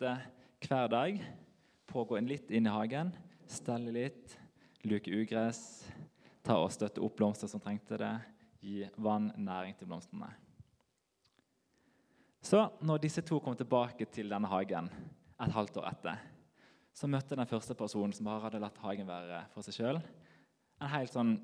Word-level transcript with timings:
hver 0.00 0.90
dag. 0.92 1.20
På 1.86 2.02
å 2.02 2.08
gå 2.08 2.18
inn 2.18 2.28
litt 2.28 2.50
inn 2.50 2.66
i 2.66 2.72
hagen, 2.72 3.12
stelle 3.48 3.92
litt, 3.94 4.34
luke 4.86 5.10
ugress, 5.12 5.86
ta 6.46 6.58
og 6.58 6.72
støtte 6.74 7.02
opp 7.02 7.14
blomster 7.18 7.50
som 7.50 7.62
trengte 7.62 7.98
det, 8.00 8.12
gi 8.62 8.80
vann, 8.98 9.30
næring 9.38 9.76
til 9.78 9.88
blomstene. 9.88 10.28
Så 12.42 12.62
når 12.84 13.02
disse 13.02 13.22
to 13.26 13.38
kom 13.42 13.56
tilbake 13.58 14.06
til 14.10 14.30
denne 14.30 14.50
hagen 14.50 14.90
et 15.42 15.54
halvt 15.54 15.80
år 15.82 15.88
etter, 15.90 16.20
så 16.96 17.08
møtte 17.10 17.36
den 17.38 17.48
første 17.50 17.74
personen 17.76 18.14
som 18.14 18.28
bare 18.28 18.46
hadde 18.46 18.62
latt 18.62 18.78
hagen 18.82 19.08
være 19.08 19.42
for 19.54 19.66
seg 19.66 19.78
sjøl, 19.78 19.98
en 20.80 20.92
helt 20.92 21.12
sånn 21.12 21.36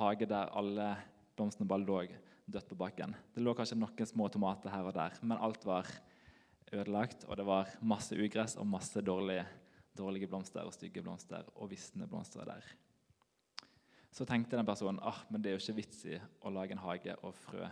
hage 0.00 0.28
der 0.28 0.50
alle 0.56 0.92
blomstene 1.38 1.68
bare 1.68 1.86
lå 1.86 2.02
dødt 2.50 2.68
på 2.70 2.78
bakken. 2.78 3.14
Det 3.34 3.42
lå 3.42 3.54
kanskje 3.54 3.78
noen 3.78 4.08
små 4.08 4.28
tomater 4.32 4.72
her 4.72 4.86
og 4.86 4.96
der, 4.96 5.16
men 5.22 5.38
alt 5.38 5.64
var 5.66 5.88
ødelagt, 6.72 7.24
og 7.26 7.36
det 7.38 7.46
var 7.46 7.70
masse 7.82 8.16
ugress 8.16 8.56
og 8.60 8.68
masse 8.68 9.02
dårlige, 9.02 9.44
dårlige 9.98 10.28
blomster 10.30 10.66
og 10.66 10.74
stygge 10.74 11.02
blomster 11.02 11.46
og 11.56 11.70
visne 11.70 12.06
blomster 12.08 12.46
der. 12.46 12.66
Så 14.10 14.26
tenkte 14.26 14.58
den 14.58 14.66
personen 14.66 15.00
ah, 15.02 15.22
men 15.30 15.42
det 15.42 15.50
er 15.50 15.58
jo 15.58 15.62
ikke 15.62 15.78
vits 15.82 16.04
i 16.10 16.18
å 16.42 16.50
lage 16.50 16.74
en 16.74 16.82
hage 16.82 17.14
og 17.22 17.34
frø 17.34 17.66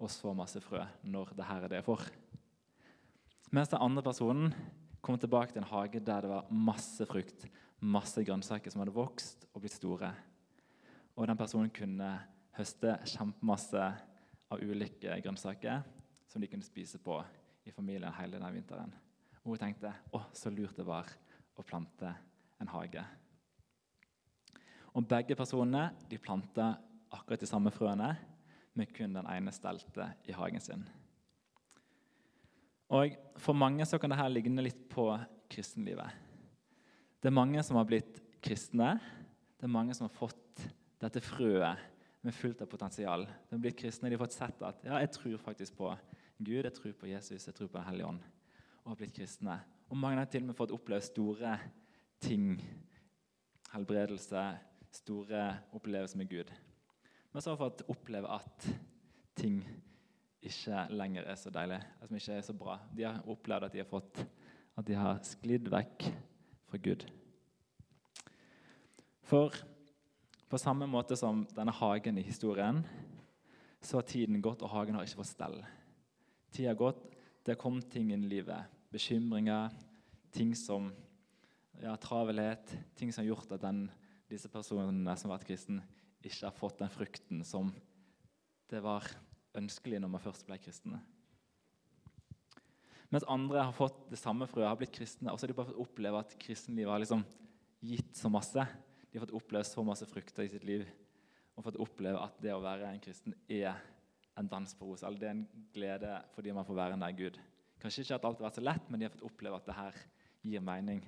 og 0.00 0.08
så 0.12 0.32
masse 0.36 0.60
frø 0.64 0.80
når 1.04 1.34
det 1.36 1.46
her 1.48 1.64
er 1.64 1.72
det 1.72 1.80
jeg 1.80 1.88
får. 1.88 2.04
Mens 3.50 3.72
den 3.72 3.82
andre 3.82 4.04
personen 4.04 4.54
kom 5.04 5.18
tilbake 5.18 5.52
til 5.52 5.62
en 5.62 5.72
hage 5.72 6.00
der 6.04 6.24
det 6.24 6.32
var 6.32 6.50
masse 6.52 7.06
frukt, 7.08 7.46
masse 7.80 8.24
grønnsaker 8.24 8.72
som 8.72 8.84
hadde 8.84 8.96
vokst 8.96 9.46
og 9.52 9.64
blitt 9.64 9.76
store. 9.76 10.12
Og 11.16 11.28
den 11.28 11.36
personen 11.36 11.72
kunne 11.74 12.12
høste 12.56 12.96
kjempemasse 13.08 13.90
av 14.50 14.62
ulike 14.64 15.20
grønnsaker 15.24 15.84
som 16.30 16.42
de 16.42 16.48
kunne 16.50 16.66
spise 16.66 17.00
på 17.02 17.18
i 17.66 17.72
familien 17.74 18.14
hele 18.16 18.38
denne 18.38 18.52
vinteren. 18.54 18.92
Og 19.42 19.54
hun 19.54 19.62
tenkte 19.62 19.92
å, 20.12 20.22
så 20.36 20.52
lurt 20.52 20.76
det 20.78 20.86
var 20.88 21.08
å 21.56 21.64
plante 21.66 22.12
en 22.60 22.70
hage. 22.72 23.02
Og 24.94 25.06
Begge 25.06 25.36
personene 25.38 25.90
de 26.10 26.18
planta 26.18 26.72
akkurat 27.14 27.42
de 27.42 27.48
samme 27.48 27.72
frøene, 27.74 28.14
men 28.74 28.90
kun 28.94 29.14
den 29.14 29.28
ene 29.30 29.52
stelte 29.54 30.06
i 30.28 30.34
hagen 30.34 30.62
sin. 30.62 30.82
Og 32.90 33.14
For 33.38 33.54
mange 33.54 33.86
så 33.86 33.98
kan 34.02 34.10
dette 34.10 34.26
ligne 34.32 34.64
litt 34.66 34.82
på 34.90 35.06
kristenlivet. 35.50 36.10
Det 37.20 37.30
er 37.30 37.36
mange 37.36 37.62
som 37.66 37.78
har 37.78 37.86
blitt 37.86 38.18
kristne. 38.42 38.96
Det 39.60 39.66
er 39.66 39.72
mange 39.72 39.94
som 39.94 40.08
har 40.08 40.14
fått 40.14 40.64
dette 41.00 41.22
frøet 41.22 41.86
med 42.24 42.36
fullt 42.36 42.62
av 42.64 42.68
potensial. 42.68 43.24
De 43.24 43.56
har 43.56 43.62
blitt 43.62 43.78
kristne, 43.78 44.10
de 44.10 44.16
har 44.16 44.24
fått 44.24 44.36
sett 44.36 44.62
at 44.66 44.82
ja, 44.84 44.98
jeg 45.00 45.12
tror 45.16 45.36
faktisk 45.44 45.78
på 45.78 45.92
Gud, 46.40 46.64
jeg 46.64 46.72
tror 46.72 46.92
på 46.96 47.10
Jesus, 47.10 47.46
jeg 47.46 47.54
tror 47.54 47.68
på 47.68 47.78
Den 47.78 47.86
hellige 47.86 48.06
ånd. 48.06 48.20
Og 48.84 48.90
har 48.92 48.96
blitt 48.96 49.14
kristne. 49.14 49.58
Og 49.90 49.96
mange 49.96 50.18
har 50.18 50.30
til 50.30 50.42
og 50.42 50.50
med 50.50 50.56
fått 50.56 50.72
oppleve 50.72 51.04
store 51.04 51.58
ting. 52.20 52.54
Helbredelse, 53.74 54.44
store 54.90 55.44
opplevelser 55.76 56.18
med 56.18 56.30
Gud. 56.30 56.52
Men 57.32 57.42
så 57.42 57.50
har 57.50 57.56
de 57.56 57.64
fått 57.64 57.84
oppleve 57.92 58.30
at 58.32 58.70
ting 59.36 59.60
ikke 60.40 60.86
lenger 60.96 61.28
er 61.28 61.36
så 61.36 61.52
deilig, 61.52 61.78
som 62.06 62.16
ikke 62.16 62.38
er 62.38 62.46
så 62.46 62.54
bra. 62.56 62.78
De 62.96 63.04
har 63.04 63.20
opplevd 63.28 63.68
at 63.68 63.76
de 63.76 63.82
har 63.82 63.90
fått 63.90 64.24
at 64.80 64.86
de 64.86 64.96
har 64.96 65.18
sklidd 65.26 65.68
vekk 65.68 66.06
fra 66.70 66.78
Gud. 66.80 67.04
For 69.28 69.54
på 70.50 70.58
samme 70.58 70.88
måte 70.90 71.18
som 71.18 71.44
denne 71.54 71.74
hagen 71.76 72.18
i 72.18 72.24
historien, 72.24 72.80
så 73.80 73.98
har 74.00 74.08
tiden 74.08 74.40
gått, 74.42 74.62
og 74.64 74.72
hagen 74.72 74.96
har 74.96 75.04
ikke 75.04 75.20
fått 75.20 75.34
stell. 75.34 75.60
Tida 76.50 76.74
gått, 76.74 77.04
det 77.44 77.54
har 77.54 77.60
kommet 77.60 77.90
ting 77.92 78.10
i 78.12 78.18
livet. 78.18 78.66
Bekymringer, 78.90 79.70
ting 80.34 80.52
som 80.58 80.90
ja, 81.80 81.94
travelhet, 81.96 82.74
ting 82.98 83.12
som 83.12 83.22
har 83.24 83.30
gjort 83.30 83.54
at 83.54 83.62
den, 83.62 83.84
disse 84.30 84.50
personene 84.50 85.14
som 85.18 85.30
har 85.30 85.38
vært 85.38 85.48
kristen, 85.48 85.80
ikke 86.20 86.48
har 86.48 86.56
fått 86.56 86.82
den 86.82 86.92
frukten 86.92 87.44
som 87.46 87.70
det 88.70 88.82
var 88.84 89.06
ønskelig 89.58 89.98
når 90.02 90.12
man 90.12 90.22
først 90.22 90.44
ble 90.46 90.58
kristne. 90.62 91.00
Mens 93.10 93.26
andre 93.26 93.64
har 93.66 93.74
fått 93.74 94.04
det 94.12 94.20
samme 94.20 94.46
frøet, 94.46 94.68
har 94.68 94.78
blitt 94.78 94.94
kristne, 94.94 95.32
og 95.32 95.38
så 95.38 95.46
har 95.46 95.50
de 95.50 95.56
bare 95.58 95.72
fått 95.72 95.82
oppleve 95.82 96.20
at 96.22 96.36
kristenlivet 96.38 96.92
har 96.92 97.02
liksom 97.02 97.24
gitt 97.82 98.12
så 98.14 98.30
masse. 98.30 98.66
De 99.10 99.18
har 99.18 99.24
fått 99.24 99.38
oppleve 99.40 99.66
så 99.66 99.82
masse 99.86 100.06
frukter 100.06 100.46
i 100.46 100.52
sitt 100.52 100.66
liv 100.66 100.84
og 101.56 101.66
fått 101.66 101.80
oppleve 101.82 102.20
at 102.22 102.38
det 102.40 102.52
å 102.54 102.62
være 102.62 102.92
en 102.92 103.02
kristen 103.02 103.34
er 103.50 103.74
en 104.40 104.50
dans 104.50 104.74
på 104.76 104.88
roser. 104.88 105.16
Det 105.16 105.28
er 105.28 105.36
en 105.36 105.46
glede 105.74 106.16
fordi 106.34 106.52
man 106.56 106.66
får 106.66 106.78
være 106.78 106.98
nær 107.00 107.16
Gud. 107.16 107.38
Kanskje 107.80 108.04
ikke 108.04 108.18
at 108.18 108.26
alt 108.28 108.40
har 108.40 108.48
vært 108.48 108.58
så 108.58 108.64
lett, 108.64 108.90
men 108.90 109.00
de 109.00 109.06
har 109.06 109.14
fått 109.14 109.28
oppleve 109.28 109.56
at 109.56 109.68
det 109.68 109.76
her 109.78 109.98
gir 110.44 110.64
mening, 110.64 111.00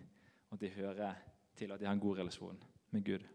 og 0.53 0.61
de 0.61 0.71
hører 0.73 1.19
til 1.57 1.73
at 1.73 1.81
de 1.81 1.89
har 1.89 1.97
en 1.97 2.03
god 2.03 2.23
relasjon 2.23 2.61
med 2.93 3.05
Gud. 3.05 3.27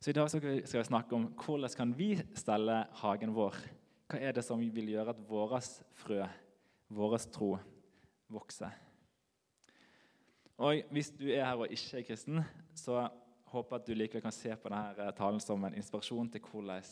Så 0.00 0.10
I 0.10 0.16
dag 0.16 0.30
skal 0.32 0.44
vi, 0.46 0.62
snakke 0.64 1.16
om 1.16 1.26
hvordan 1.36 1.76
kan 1.76 1.90
vi 1.98 2.14
stelle 2.34 2.84
hagen 3.02 3.34
vår. 3.36 3.58
Hva 4.10 4.20
er 4.20 4.32
det 4.32 4.44
som 4.46 4.62
vil 4.62 4.88
gjøre 4.94 5.12
at 5.12 5.24
våre 5.28 5.60
frø, 6.00 6.22
vår 6.88 7.18
tro, 7.34 7.50
vokser? 8.32 8.72
Og 10.60 10.82
Hvis 10.90 11.10
du 11.10 11.26
er 11.28 11.44
her 11.44 11.56
og 11.56 11.72
ikke 11.72 11.98
er 11.98 12.06
kristen, 12.08 12.40
så 12.74 13.08
håper 13.50 13.76
jeg 13.76 13.82
at 13.82 13.86
du 13.86 13.94
likevel 13.94 14.24
kan 14.24 14.34
se 14.34 14.56
på 14.56 14.70
denne 14.72 15.12
talen 15.18 15.40
som 15.42 15.64
en 15.64 15.76
inspirasjon 15.76 16.30
til 16.32 16.42
hvordan 16.48 16.82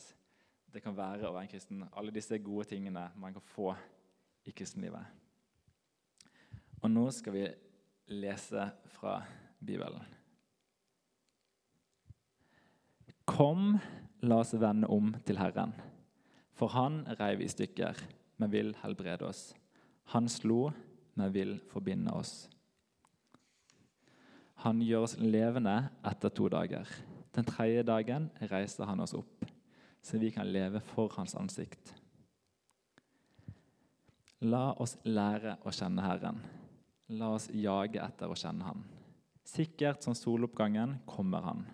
det 0.72 0.82
kan 0.84 0.96
være 0.96 1.28
å 1.28 1.32
være 1.32 1.46
en 1.46 1.52
kristen. 1.52 1.84
Alle 1.96 2.12
disse 2.14 2.38
gode 2.44 2.68
tingene 2.72 3.08
man 3.16 3.34
kan 3.36 3.44
få 3.54 3.72
i 4.48 4.52
kristenlivet. 4.52 5.16
Og 6.82 6.90
nå 6.92 7.08
skal 7.14 7.34
vi 7.34 7.46
lese 8.14 8.68
fra 8.94 9.18
Bibelen. 9.58 10.04
Kom, 13.28 13.76
la 14.24 14.40
oss 14.40 14.54
vende 14.56 14.88
om 14.90 15.10
til 15.26 15.40
Herren. 15.40 15.74
For 16.56 16.72
han 16.74 17.02
reiv 17.20 17.42
i 17.44 17.50
stykker, 17.50 17.98
men 18.38 18.52
vil 18.52 18.72
helbrede 18.82 19.26
oss. 19.28 19.50
Han 20.14 20.30
slo, 20.32 20.70
men 21.18 21.34
vil 21.34 21.58
forbinde 21.70 22.14
oss. 22.14 22.48
Han 24.64 24.80
gjør 24.82 25.04
oss 25.06 25.18
levende 25.20 25.76
etter 26.06 26.32
to 26.34 26.48
dager. 26.50 26.88
Den 27.34 27.46
tredje 27.46 27.84
dagen 27.86 28.30
reiser 28.50 28.88
han 28.88 29.04
oss 29.04 29.14
opp, 29.14 29.37
så 30.08 30.18
vi 30.18 30.30
kan 30.32 30.48
leve 30.48 30.80
for 30.80 31.12
hans 31.16 31.34
ansikt. 31.36 31.92
La 34.48 34.70
oss 34.80 34.94
lære 35.04 35.58
å 35.66 35.72
kjenne 35.74 36.04
Herren. 36.04 36.38
La 37.12 37.34
oss 37.36 37.48
jage 37.52 38.00
etter 38.00 38.30
å 38.30 38.36
kjenne 38.38 38.68
Han. 38.68 38.84
Sikkert 39.44 40.04
som 40.04 40.14
soloppgangen 40.16 40.98
kommer 41.08 41.44
Han. 41.44 41.66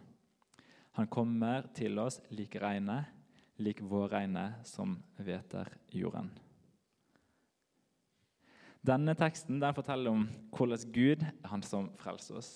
Han 0.98 1.10
kommer 1.10 1.68
til 1.74 1.98
oss 1.98 2.20
lik 2.30 2.56
regnet, 2.62 3.10
lik 3.58 3.82
vårregnet 3.82 4.66
som 4.66 4.96
hveter 5.18 5.70
jorden. 5.94 6.30
Denne 8.84 9.14
teksten 9.18 9.60
den 9.62 9.76
forteller 9.76 10.12
om 10.12 10.26
hvordan 10.54 10.90
Gud 10.94 11.22
er 11.24 11.50
han 11.50 11.62
som 11.66 11.92
frelser 12.00 12.40
oss. 12.40 12.50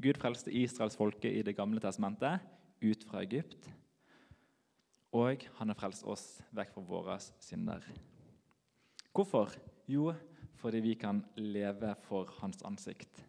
Gud 0.00 0.16
frelste 0.18 0.52
Israels 0.52 0.96
folke 0.96 1.28
i 1.28 1.42
Det 1.44 1.56
gamle 1.56 1.80
testamentet 1.80 2.40
ut 2.80 3.04
fra 3.04 3.22
Egypt. 3.22 3.68
Og 5.16 5.42
han 5.58 5.72
har 5.72 5.78
frelst 5.78 6.06
oss 6.06 6.26
vekk 6.54 6.74
fra 6.74 6.84
våre 6.86 7.16
synder. 7.42 7.86
Hvorfor? 9.10 9.56
Jo, 9.90 10.12
fordi 10.60 10.80
vi 10.84 10.94
kan 10.94 11.24
leve 11.36 11.96
for 12.06 12.30
hans 12.38 12.62
ansikt. 12.62 13.24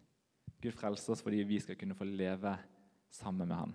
Gud 0.62 0.76
frelser 0.78 1.16
oss 1.16 1.24
fordi 1.24 1.42
vi 1.46 1.58
skal 1.60 1.78
kunne 1.78 1.96
få 1.98 2.06
leve 2.06 2.54
sammen 3.10 3.48
med 3.48 3.56
han. 3.56 3.74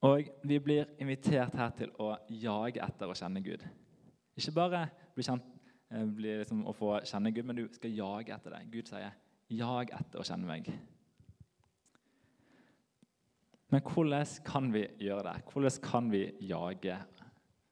Og 0.00 0.30
vi 0.48 0.58
blir 0.58 0.88
invitert 0.98 1.54
her 1.60 1.72
til 1.76 1.92
å 2.00 2.14
jage 2.32 2.80
etter 2.82 3.10
å 3.10 3.16
kjenne 3.16 3.42
Gud. 3.44 3.62
Ikke 4.40 4.54
bare 4.56 4.86
bli 5.14 5.26
kjent, 5.26 5.44
eh, 5.92 6.06
bli 6.06 6.38
liksom 6.40 6.64
å 6.66 6.72
få 6.72 6.94
kjenne 7.04 7.32
Gud, 7.36 7.44
men 7.44 7.56
du 7.56 7.68
skal 7.72 7.90
jage 7.90 8.34
etter 8.34 8.56
det. 8.56 8.64
Gud 8.72 8.88
sier 8.88 9.12
Jag 9.50 9.90
etter 9.90 10.20
å 10.20 10.24
kjenne 10.24 10.46
meg. 10.46 10.72
Men 13.70 13.82
hvordan 13.86 14.26
kan 14.44 14.72
vi 14.74 14.82
gjøre 14.98 15.28
det? 15.28 15.36
Hvordan 15.52 15.82
kan 15.84 16.10
vi 16.10 16.24
jage 16.42 16.96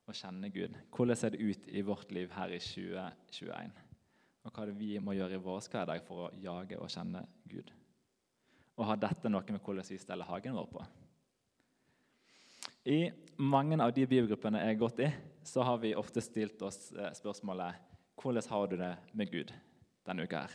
og 0.06 0.14
kjenne 0.14 0.50
Gud? 0.54 0.76
Hvordan 0.94 1.18
ser 1.18 1.34
det 1.34 1.42
ut 1.42 1.66
i 1.68 1.82
vårt 1.82 2.12
liv 2.14 2.30
her 2.36 2.54
i 2.54 2.60
2021? 2.62 3.72
Og 4.46 4.52
hva 4.52 4.62
er 4.62 4.70
det 4.70 4.78
vi 4.78 4.92
må 5.02 5.16
gjøre 5.16 5.36
i 5.36 5.42
vår 5.42 5.66
hverdag 5.72 6.04
for 6.06 6.28
å 6.28 6.30
jage 6.38 6.78
og 6.78 6.92
kjenne 6.92 7.24
Gud? 7.50 7.72
Og 8.78 8.86
har 8.86 9.00
dette 9.02 9.28
noe 9.28 9.42
med 9.50 9.60
hvordan 9.64 9.88
vi 9.90 9.98
steller 9.98 10.28
hagen 10.28 10.54
vår 10.54 10.70
på? 10.70 10.84
I 12.88 13.00
mange 13.42 13.76
av 13.82 13.90
de 13.92 14.06
biogruppene 14.08 14.62
jeg 14.62 14.70
har 14.70 14.80
gått 14.80 15.02
i, 15.02 15.08
så 15.44 15.66
har 15.66 15.80
vi 15.82 15.96
ofte 15.98 16.22
stilt 16.24 16.62
oss 16.62 16.92
eh, 16.94 17.10
spørsmålet 17.16 17.86
hvordan 18.22 18.48
har 18.50 18.70
du 18.70 18.76
det 18.78 18.92
med 19.18 19.32
Gud 19.32 19.50
denne 20.06 20.24
uka 20.24 20.46
her? 20.46 20.54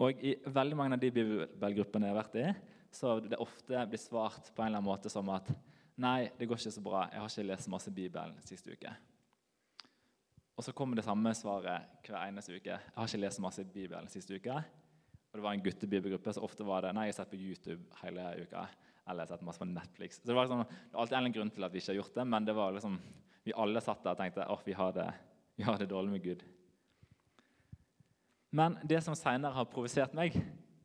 Og 0.00 0.20
I 0.24 0.36
veldig 0.46 0.76
mange 0.78 0.96
av 0.96 1.02
de 1.02 1.10
bibelgruppene 1.12 2.08
jeg 2.08 2.14
har 2.14 2.20
vært 2.20 2.38
i, 2.40 2.46
så 2.90 3.18
det 3.22 3.38
ofte 3.40 3.84
blir 3.86 4.00
svart 4.00 4.50
på 4.54 4.62
en 4.62 4.70
eller 4.70 4.80
annen 4.80 4.90
måte 4.90 5.12
som 5.12 5.28
at 5.32 5.48
nei, 6.00 6.30
det 6.38 6.48
går 6.48 6.58
ikke 6.58 6.74
så 6.74 6.82
bra, 6.84 7.04
jeg 7.12 7.22
har 7.22 7.30
ikke 7.30 7.48
lest 7.50 7.70
masse 7.70 7.92
Bibelen 7.94 8.36
siste 8.46 8.74
uke. 8.74 8.92
Og 10.60 10.64
så 10.66 10.74
kommer 10.76 10.98
det 10.98 11.06
samme 11.06 11.32
svaret 11.32 12.04
hver 12.04 12.18
eneste 12.20 12.52
uke. 12.52 12.74
Jeg 12.74 12.92
har 12.96 13.08
ikke 13.08 13.22
lest 13.22 13.40
masse 13.40 13.64
Bibelen 13.64 14.10
siste 14.12 14.36
uke. 14.36 14.58
Og 15.30 15.38
det 15.38 15.44
var 15.46 15.54
en 15.54 15.62
guttebibelgruppe, 15.64 16.34
så 16.34 16.42
ofte 16.44 16.66
var 16.66 16.84
det 16.84 16.90
nei, 16.96 17.06
jeg 17.08 17.14
har 17.14 17.18
sett 17.22 17.32
på 17.32 17.38
YouTube 17.40 18.00
hele 18.02 18.26
uka. 18.42 18.66
Eller 19.06 19.22
jeg 19.22 19.30
har 19.30 19.30
sett 19.30 19.46
masse 19.46 19.62
på 19.62 19.68
Netflix. 19.70 20.18
Så 20.20 20.28
det 20.28 20.36
var 20.36 20.48
liksom, 20.48 20.64
det 20.66 20.92
var 20.92 21.04
alltid 21.06 21.18
en 21.20 21.36
grunn 21.38 21.52
til 21.54 21.64
at 21.64 21.72
vi 21.72 21.80
ikke 21.80 21.92
har 21.94 22.00
gjort 22.02 22.18
det, 22.18 22.26
men 22.34 22.48
det 22.48 22.56
var 22.58 22.74
liksom, 22.76 22.98
vi 23.46 23.56
alle 23.56 23.82
satt 23.84 24.02
der 24.04 24.12
og 24.12 24.20
tenkte 24.20 24.48
at 24.56 24.66
vi, 24.66 24.74
har 24.76 24.96
det, 24.98 25.06
vi 25.56 25.64
har 25.68 25.80
det 25.80 25.88
dårlig 25.94 26.12
med 26.16 26.24
Gud. 26.26 26.44
Men 28.50 28.76
det 28.82 29.00
som 29.06 29.16
senere 29.16 29.54
har 29.54 29.70
provosert 29.70 30.12
meg, 30.18 30.36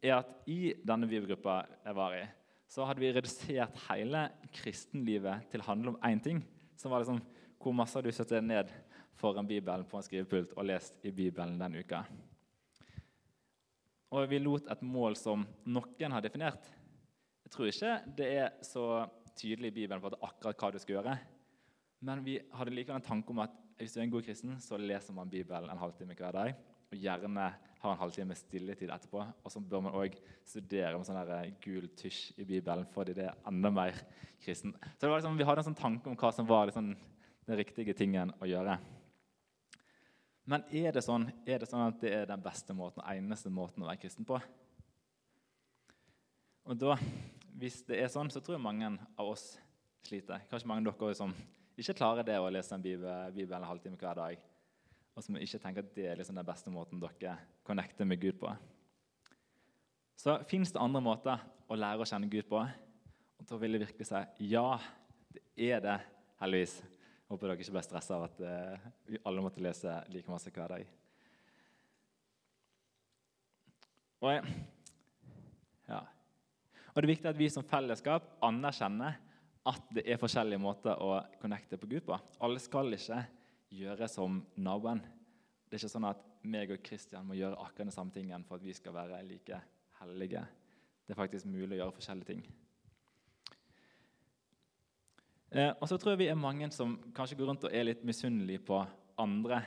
er 0.05 0.19
at 0.19 0.31
i 0.49 0.73
denne 0.85 1.09
bibelgruppa 1.09 1.61
jeg 1.85 1.97
var 1.97 2.17
i, 2.17 2.25
så 2.69 2.85
hadde 2.87 3.01
vi 3.03 3.11
redusert 3.13 3.77
hele 3.89 4.27
kristenlivet 4.55 5.49
til 5.51 5.63
å 5.63 5.69
handle 5.69 5.93
om 5.93 5.99
én 6.05 6.21
ting. 6.21 6.41
Som 6.77 6.91
var 6.91 7.03
liksom 7.03 7.21
hvor 7.61 7.73
masse 7.73 7.97
har 7.97 8.05
du 8.05 8.11
satt 8.13 8.33
deg 8.33 8.45
ned 8.45 8.71
foran 9.17 9.47
Bibelen 9.47 9.87
på 9.89 9.97
en 9.97 10.05
skrivepult 10.05 10.53
og 10.53 10.67
lest 10.67 10.99
i 11.07 11.13
Bibelen 11.15 11.57
den 11.59 11.79
uka. 11.79 12.03
Og 14.15 14.27
vi 14.29 14.39
lot 14.39 14.67
et 14.71 14.83
mål 14.85 15.17
som 15.17 15.45
noen 15.65 16.13
har 16.13 16.23
definert. 16.23 16.67
Jeg 17.45 17.53
tror 17.53 17.69
ikke 17.71 17.95
det 18.17 18.27
er 18.35 18.51
så 18.65 18.85
tydelig 19.35 19.71
i 19.71 19.77
Bibelen 19.81 20.03
på 20.03 20.11
at 20.11 20.21
akkurat 20.29 20.61
hva 20.61 20.71
du 20.73 20.79
skal 20.81 20.99
gjøre. 20.99 21.15
Men 22.05 22.21
vi 22.25 22.37
hadde 22.53 22.73
likevel 22.75 22.99
en 22.99 23.07
tanke 23.07 23.33
om 23.33 23.41
at 23.43 23.55
hvis 23.79 23.95
du 23.95 23.99
er 23.99 24.05
en 24.05 24.13
god 24.13 24.23
kristen, 24.27 24.55
så 24.63 24.77
leser 24.79 25.15
man 25.15 25.31
Bibelen 25.31 25.69
en 25.71 25.81
halvtime 25.81 26.15
hver 26.15 26.35
dag. 26.35 26.53
Og 26.95 27.01
gjerne 27.03 27.49
har 27.81 27.91
en 27.91 27.99
halvtime 27.99 28.35
stilletid 28.39 28.89
etterpå. 28.93 29.19
Og 29.43 29.51
så 29.51 29.59
bør 29.59 29.83
man 29.83 29.97
òg 29.99 30.15
studere 30.47 30.95
med 30.95 31.07
sånn 31.07 31.19
der 31.27 31.51
gul 31.63 31.89
tysj 31.99 32.39
i 32.39 32.47
Bibelen 32.47 32.87
fordi 32.93 33.17
det 33.17 33.27
er 33.27 33.41
enda 33.49 33.71
mer 33.73 33.99
kristen. 34.41 34.71
Så 34.95 35.09
liksom, 35.11 35.35
Vi 35.37 35.47
hadde 35.47 35.63
en 35.63 35.69
sånn 35.69 35.81
tanke 35.81 36.09
om 36.09 36.15
hva 36.19 36.31
som 36.33 36.47
var 36.47 36.69
liksom, 36.69 36.93
den 37.45 37.59
riktige 37.59 37.95
tingen 37.97 38.31
å 38.39 38.47
gjøre. 38.47 38.77
Men 40.45 40.63
er 40.71 40.93
det, 40.93 41.03
sånn, 41.03 41.27
er 41.43 41.59
det 41.59 41.67
sånn 41.67 41.87
at 41.87 41.99
det 41.99 42.13
er 42.13 42.27
den 42.29 42.43
beste 42.45 42.73
måten, 42.77 43.01
og 43.01 43.11
eneste 43.11 43.49
måten 43.49 43.83
å 43.83 43.89
være 43.89 44.03
kristen 44.03 44.27
på? 44.29 44.39
Og 46.65 46.79
da, 46.79 46.97
Hvis 47.55 47.83
det 47.87 47.99
er 48.03 48.09
sånn, 48.11 48.29
så 48.31 48.41
tror 48.43 48.57
jeg 48.57 48.65
mange 48.65 48.89
av 48.93 49.29
oss 49.31 49.55
sliter. 50.05 50.41
Kanskje 50.49 50.67
mange 50.69 50.85
av 50.89 50.97
dere 50.99 51.17
som 51.17 51.31
ikke 51.75 51.95
klarer 51.97 52.27
det 52.27 52.35
å 52.39 52.49
lese 52.51 52.75
en 52.75 52.83
bibel, 52.83 53.31
bibel 53.35 53.55
en 53.57 53.67
halvtime 53.67 53.99
hver 53.99 54.17
dag. 54.19 54.43
Og 55.15 55.23
som 55.23 55.37
ikke 55.39 55.59
tenker 55.63 55.85
at 55.85 55.93
det 55.95 56.07
er 56.11 56.17
liksom 56.19 56.35
den 56.35 56.47
beste 56.47 56.71
måten 56.73 56.99
dere 56.99 57.37
connecter 57.63 58.07
med 58.07 58.19
Gud 58.19 58.35
på. 58.41 58.51
Så 60.19 60.37
fins 60.49 60.73
det 60.75 60.81
andre 60.81 61.01
måter 61.03 61.39
å 61.71 61.77
lære 61.79 62.03
å 62.03 62.07
kjenne 62.09 62.29
Gud 62.31 62.47
på. 62.49 62.59
Og 62.59 63.47
da 63.47 63.59
vil 63.61 63.77
jeg 63.77 63.85
virkelig 63.85 64.09
si 64.09 64.49
ja, 64.51 64.67
det 65.31 65.71
er 65.71 65.81
det, 65.83 65.95
heldigvis. 66.41 66.75
Håper 67.31 67.49
dere 67.49 67.63
ikke 67.63 67.75
ble 67.77 67.83
stressa 67.85 68.17
av 68.17 68.27
at 68.27 68.41
uh, 68.43 68.89
vi 69.09 69.21
alle 69.23 69.43
måtte 69.43 69.63
lese 69.63 69.95
like 70.13 70.31
masse 70.31 70.51
hver 70.53 70.75
dag. 70.75 70.91
Og, 74.25 74.51
ja. 75.89 76.01
og 76.01 76.97
det 76.97 77.03
er 77.03 77.11
viktig 77.11 77.29
at 77.29 77.39
vi 77.39 77.49
som 77.51 77.65
fellesskap 77.67 78.27
anerkjenner 78.45 79.19
at 79.65 79.89
det 79.95 80.05
er 80.09 80.21
forskjellige 80.21 80.61
måter 80.61 81.01
å 81.01 81.17
connecte 81.41 81.77
på 81.81 81.89
Gud 81.89 82.05
på. 82.07 82.17
Alle 82.45 82.61
skal 82.61 82.93
ikke 82.95 83.23
gjøre 83.75 84.07
som 84.11 84.41
naboen. 84.55 85.01
Det 85.65 85.77
er 85.77 85.83
ikke 85.83 85.93
sånn 85.95 86.07
at 86.09 86.21
meg 86.45 86.71
og 86.75 86.83
Kristian 86.85 87.25
må 87.27 87.37
gjøre 87.37 87.57
akkurat 87.57 87.87
den 87.87 87.95
samme 87.95 88.13
tingen 88.13 88.45
for 88.45 88.59
at 88.59 88.65
vi 88.65 88.75
skal 88.77 88.95
være 88.95 89.23
like 89.27 89.59
hellige. 90.01 90.43
Det 91.05 91.13
er 91.13 91.19
faktisk 91.19 91.49
mulig 91.49 91.77
å 91.77 91.81
gjøre 91.83 91.95
forskjellige 91.97 92.29
ting. 92.31 92.45
Eh, 95.55 95.71
og 95.71 95.87
så 95.87 95.97
tror 95.97 96.15
jeg 96.15 96.23
vi 96.25 96.31
er 96.31 96.39
mange 96.39 96.67
som 96.73 96.97
kanskje 97.15 97.37
går 97.39 97.51
rundt 97.51 97.67
og 97.67 97.75
er 97.75 97.85
litt 97.87 98.03
misunnelige 98.07 98.65
på 98.67 98.81
andre 99.21 99.61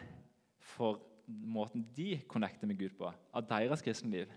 for 0.74 1.00
måten 1.28 1.84
de 1.96 2.18
connecter 2.28 2.68
med 2.68 2.78
Gud 2.80 2.96
på, 2.98 3.08
av 3.08 3.46
deres 3.48 3.84
kristenliv. 3.84 4.32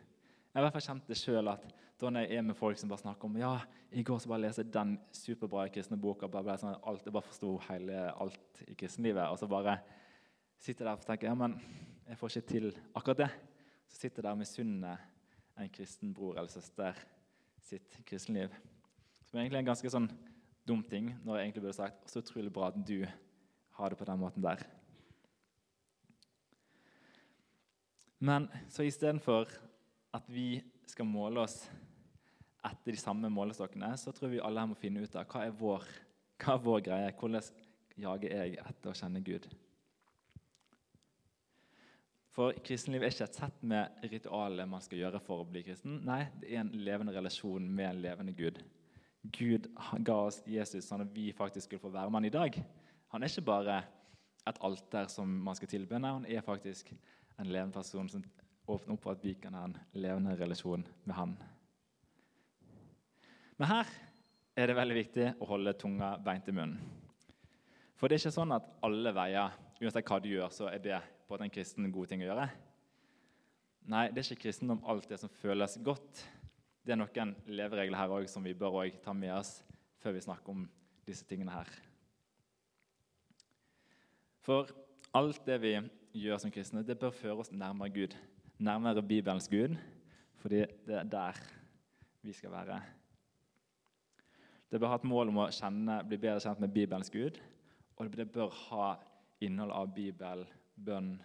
Jeg 0.52 0.66
har 0.66 0.76
i 0.76 0.84
kjent 0.84 1.08
det 1.08 1.16
sjøl 1.16 1.48
at 1.48 1.64
da 2.02 2.10
når 2.12 2.26
jeg 2.26 2.40
er 2.42 2.44
med 2.44 2.58
folk 2.58 2.80
som 2.80 2.90
bare 2.92 3.00
snakker 3.00 3.30
om 3.30 3.38
ja, 3.40 3.54
i 3.96 4.02
går 4.04 4.18
så 4.20 4.32
bare 4.32 4.42
leste 4.44 4.66
jeg 4.66 4.74
den 4.74 4.96
superbra 5.16 5.68
kristne 5.72 6.00
boka, 6.02 6.28
bare 6.28 6.44
ble 6.48 6.56
sånn, 6.60 6.76
alt, 6.90 7.06
jeg 7.06 7.14
bare 7.14 7.28
forsto 7.28 7.54
alt 7.70 8.64
i 8.66 8.76
kristenlivet, 8.76 9.24
og 9.30 9.38
så 9.40 9.48
bare 9.48 9.78
sitter 10.60 10.84
jeg 10.84 10.90
der 10.90 10.98
og 10.98 11.06
tenker 11.08 11.30
ja, 11.30 11.38
men 11.38 11.56
jeg 12.10 12.20
får 12.20 12.34
ikke 12.34 12.50
til 12.50 12.68
akkurat 12.98 13.22
det. 13.22 13.30
Så 13.88 14.02
sitter 14.02 14.20
jeg 14.20 14.26
der 14.26 14.34
og 14.34 14.42
misunner 14.42 15.08
en 15.62 15.72
kristen 15.72 16.12
bror 16.18 16.36
eller 16.36 16.52
søster 16.52 17.00
sitt 17.62 18.02
kristenliv. 18.08 18.52
Som 19.30 19.40
egentlig 19.40 19.62
er 19.62 19.64
en 19.64 19.72
ganske 19.72 19.94
sånn 19.94 20.12
dum 20.68 20.84
ting 20.84 21.14
når 21.24 21.38
jeg 21.38 21.48
egentlig 21.48 21.66
burde 21.68 21.80
sagt 21.80 22.12
så 22.12 22.20
utrolig 22.26 22.52
bra 22.52 22.74
at 22.74 22.84
du 22.84 23.06
har 23.78 23.94
det 23.94 24.02
på 24.02 24.10
den 24.10 24.20
måten 24.20 24.44
der. 24.44 24.66
Men 28.20 28.52
så 28.70 28.84
istedenfor 28.86 29.50
at 30.16 30.28
vi 30.30 30.62
skal 30.90 31.08
måle 31.08 31.44
oss 31.46 31.64
etter 32.68 32.94
de 32.94 33.00
samme 33.00 33.30
målestokkene, 33.34 33.90
så 33.98 34.14
tror 34.14 34.34
vi 34.34 34.42
alle 34.44 34.62
her 34.62 34.70
må 34.70 34.78
finne 34.78 35.02
ut 35.02 35.16
av 35.18 35.26
hva 35.32 35.46
er 35.48 35.56
vår, 35.58 35.86
hva 36.44 36.56
er 36.56 36.64
vår 36.66 36.84
greie. 36.86 37.14
Hvordan 37.18 37.48
jager 38.02 38.36
jeg 38.36 38.60
etter 38.62 38.92
å 38.92 38.98
kjenne 38.98 39.24
Gud? 39.26 39.48
For 42.32 42.56
kristenliv 42.64 43.04
er 43.04 43.12
ikke 43.12 43.26
et 43.28 43.40
sett 43.42 43.64
med 43.68 44.06
ritualer 44.08 44.70
man 44.70 44.84
skal 44.84 45.02
gjøre 45.02 45.20
for 45.24 45.44
å 45.44 45.48
bli 45.48 45.66
kristen. 45.66 46.00
Nei, 46.08 46.22
det 46.40 46.54
er 46.54 46.62
en 46.62 46.72
levende 46.86 47.16
relasjon 47.16 47.66
med 47.68 47.90
en 47.90 48.04
levende 48.06 48.36
Gud. 48.38 48.62
Gud 49.36 49.68
ga 50.08 50.16
oss 50.30 50.40
Jesus 50.50 50.88
sånn 50.88 51.04
at 51.04 51.12
vi 51.14 51.30
faktisk 51.36 51.68
skulle 51.68 51.84
få 51.84 51.92
være 51.94 52.10
med 52.10 52.22
han 52.22 52.30
i 52.30 52.36
dag. 52.38 52.62
Han 53.12 53.24
er 53.24 53.34
ikke 53.34 53.50
bare 53.52 53.82
et 54.48 54.62
alter 54.66 55.10
som 55.12 55.34
man 55.46 55.58
skal 55.60 55.70
tilbe. 55.70 56.00
Nei, 56.00 56.14
han 56.16 56.30
er 56.30 56.46
faktisk 56.46 56.94
en 57.38 57.52
levende 57.52 57.76
person 57.76 58.08
som 58.10 58.24
åpner 58.68 58.96
opp 58.96 59.04
for 59.04 59.16
at 59.16 59.24
vi 59.24 59.34
kan 59.40 59.56
ha 59.58 59.66
en 59.68 59.78
levende 59.94 60.36
relasjon 60.40 60.86
med 61.04 61.16
han. 61.18 61.36
Men 63.58 63.70
her 63.70 63.94
er 64.58 64.68
det 64.68 64.78
veldig 64.78 64.98
viktig 64.98 65.30
å 65.40 65.48
holde 65.54 65.78
tunga 65.80 66.16
beint 66.24 66.50
i 66.50 66.56
munnen. 66.56 66.82
For 67.96 68.10
det 68.10 68.18
er 68.18 68.24
ikke 68.26 68.34
sånn 68.40 68.56
at 68.56 68.68
alle 68.86 69.14
veier, 69.14 69.54
uansett 69.82 70.08
hva 70.10 70.20
du 70.22 70.30
gjør, 70.32 70.50
så 70.54 70.70
er 70.72 70.82
det 70.82 71.02
på 71.30 71.38
en 71.38 71.54
kristen 71.54 71.92
god 71.94 72.10
ting 72.10 72.24
å 72.24 72.32
gjøre. 72.32 72.48
Nei, 73.92 74.08
det 74.10 74.22
er 74.22 74.32
ikke 74.32 74.48
kristendom 74.48 74.82
alt 74.90 75.08
det 75.10 75.20
som 75.22 75.30
føles 75.42 75.78
godt 75.86 76.24
det 76.82 76.96
er 76.96 76.98
noen 76.98 77.36
leveregler 77.46 78.00
her 78.00 78.14
også, 78.14 78.38
som 78.38 78.46
vi 78.46 78.58
bør 78.58 78.90
ta 79.04 79.14
med 79.14 79.34
oss 79.36 79.60
før 80.02 80.16
vi 80.16 80.24
snakker 80.26 80.54
om 80.54 80.66
disse 81.06 81.26
tingene 81.30 81.54
her. 81.54 81.70
For 84.42 84.72
alt 85.14 85.44
det 85.46 85.60
vi 85.62 85.76
gjør 86.18 86.42
som 86.42 86.54
kristne, 86.54 86.82
det 86.86 86.98
bør 86.98 87.14
føre 87.14 87.44
oss 87.44 87.54
nærmere 87.54 87.94
Gud. 87.94 88.16
Nærmere 88.62 89.02
Bibelens 89.02 89.50
Gud, 89.50 89.76
fordi 90.38 90.66
det 90.86 90.96
er 90.96 91.04
der 91.04 91.38
vi 92.22 92.34
skal 92.34 92.52
være. 92.52 92.82
Det 94.72 94.80
bør 94.80 94.88
ha 94.88 95.00
et 95.00 95.08
mål 95.10 95.32
om 95.32 95.40
å 95.42 95.48
kjenne, 95.50 95.96
bli 96.06 96.20
bedre 96.22 96.44
kjent 96.44 96.62
med 96.62 96.74
Bibelens 96.76 97.10
Gud. 97.10 97.40
Og 97.98 98.12
det 98.14 98.28
bør 98.32 98.54
ha 98.70 98.92
innhold 99.42 99.74
av 99.74 99.90
Bibel, 99.96 100.46
bønn, 100.78 101.16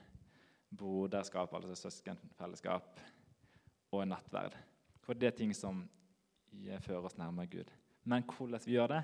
broderskap, 0.72 1.52
altså 1.54 1.76
søskenfellesskap, 1.76 3.04
og 3.92 4.08
nettverd. 4.08 4.56
For 5.04 5.12
det 5.12 5.28
er 5.28 5.36
ting 5.36 5.52
som 5.54 5.84
fører 6.80 7.04
oss 7.04 7.20
nærmere 7.20 7.52
Gud. 7.52 7.70
Men 8.04 8.24
hvordan 8.24 8.64
vi 8.64 8.78
gjør 8.78 8.94
det, 8.96 9.02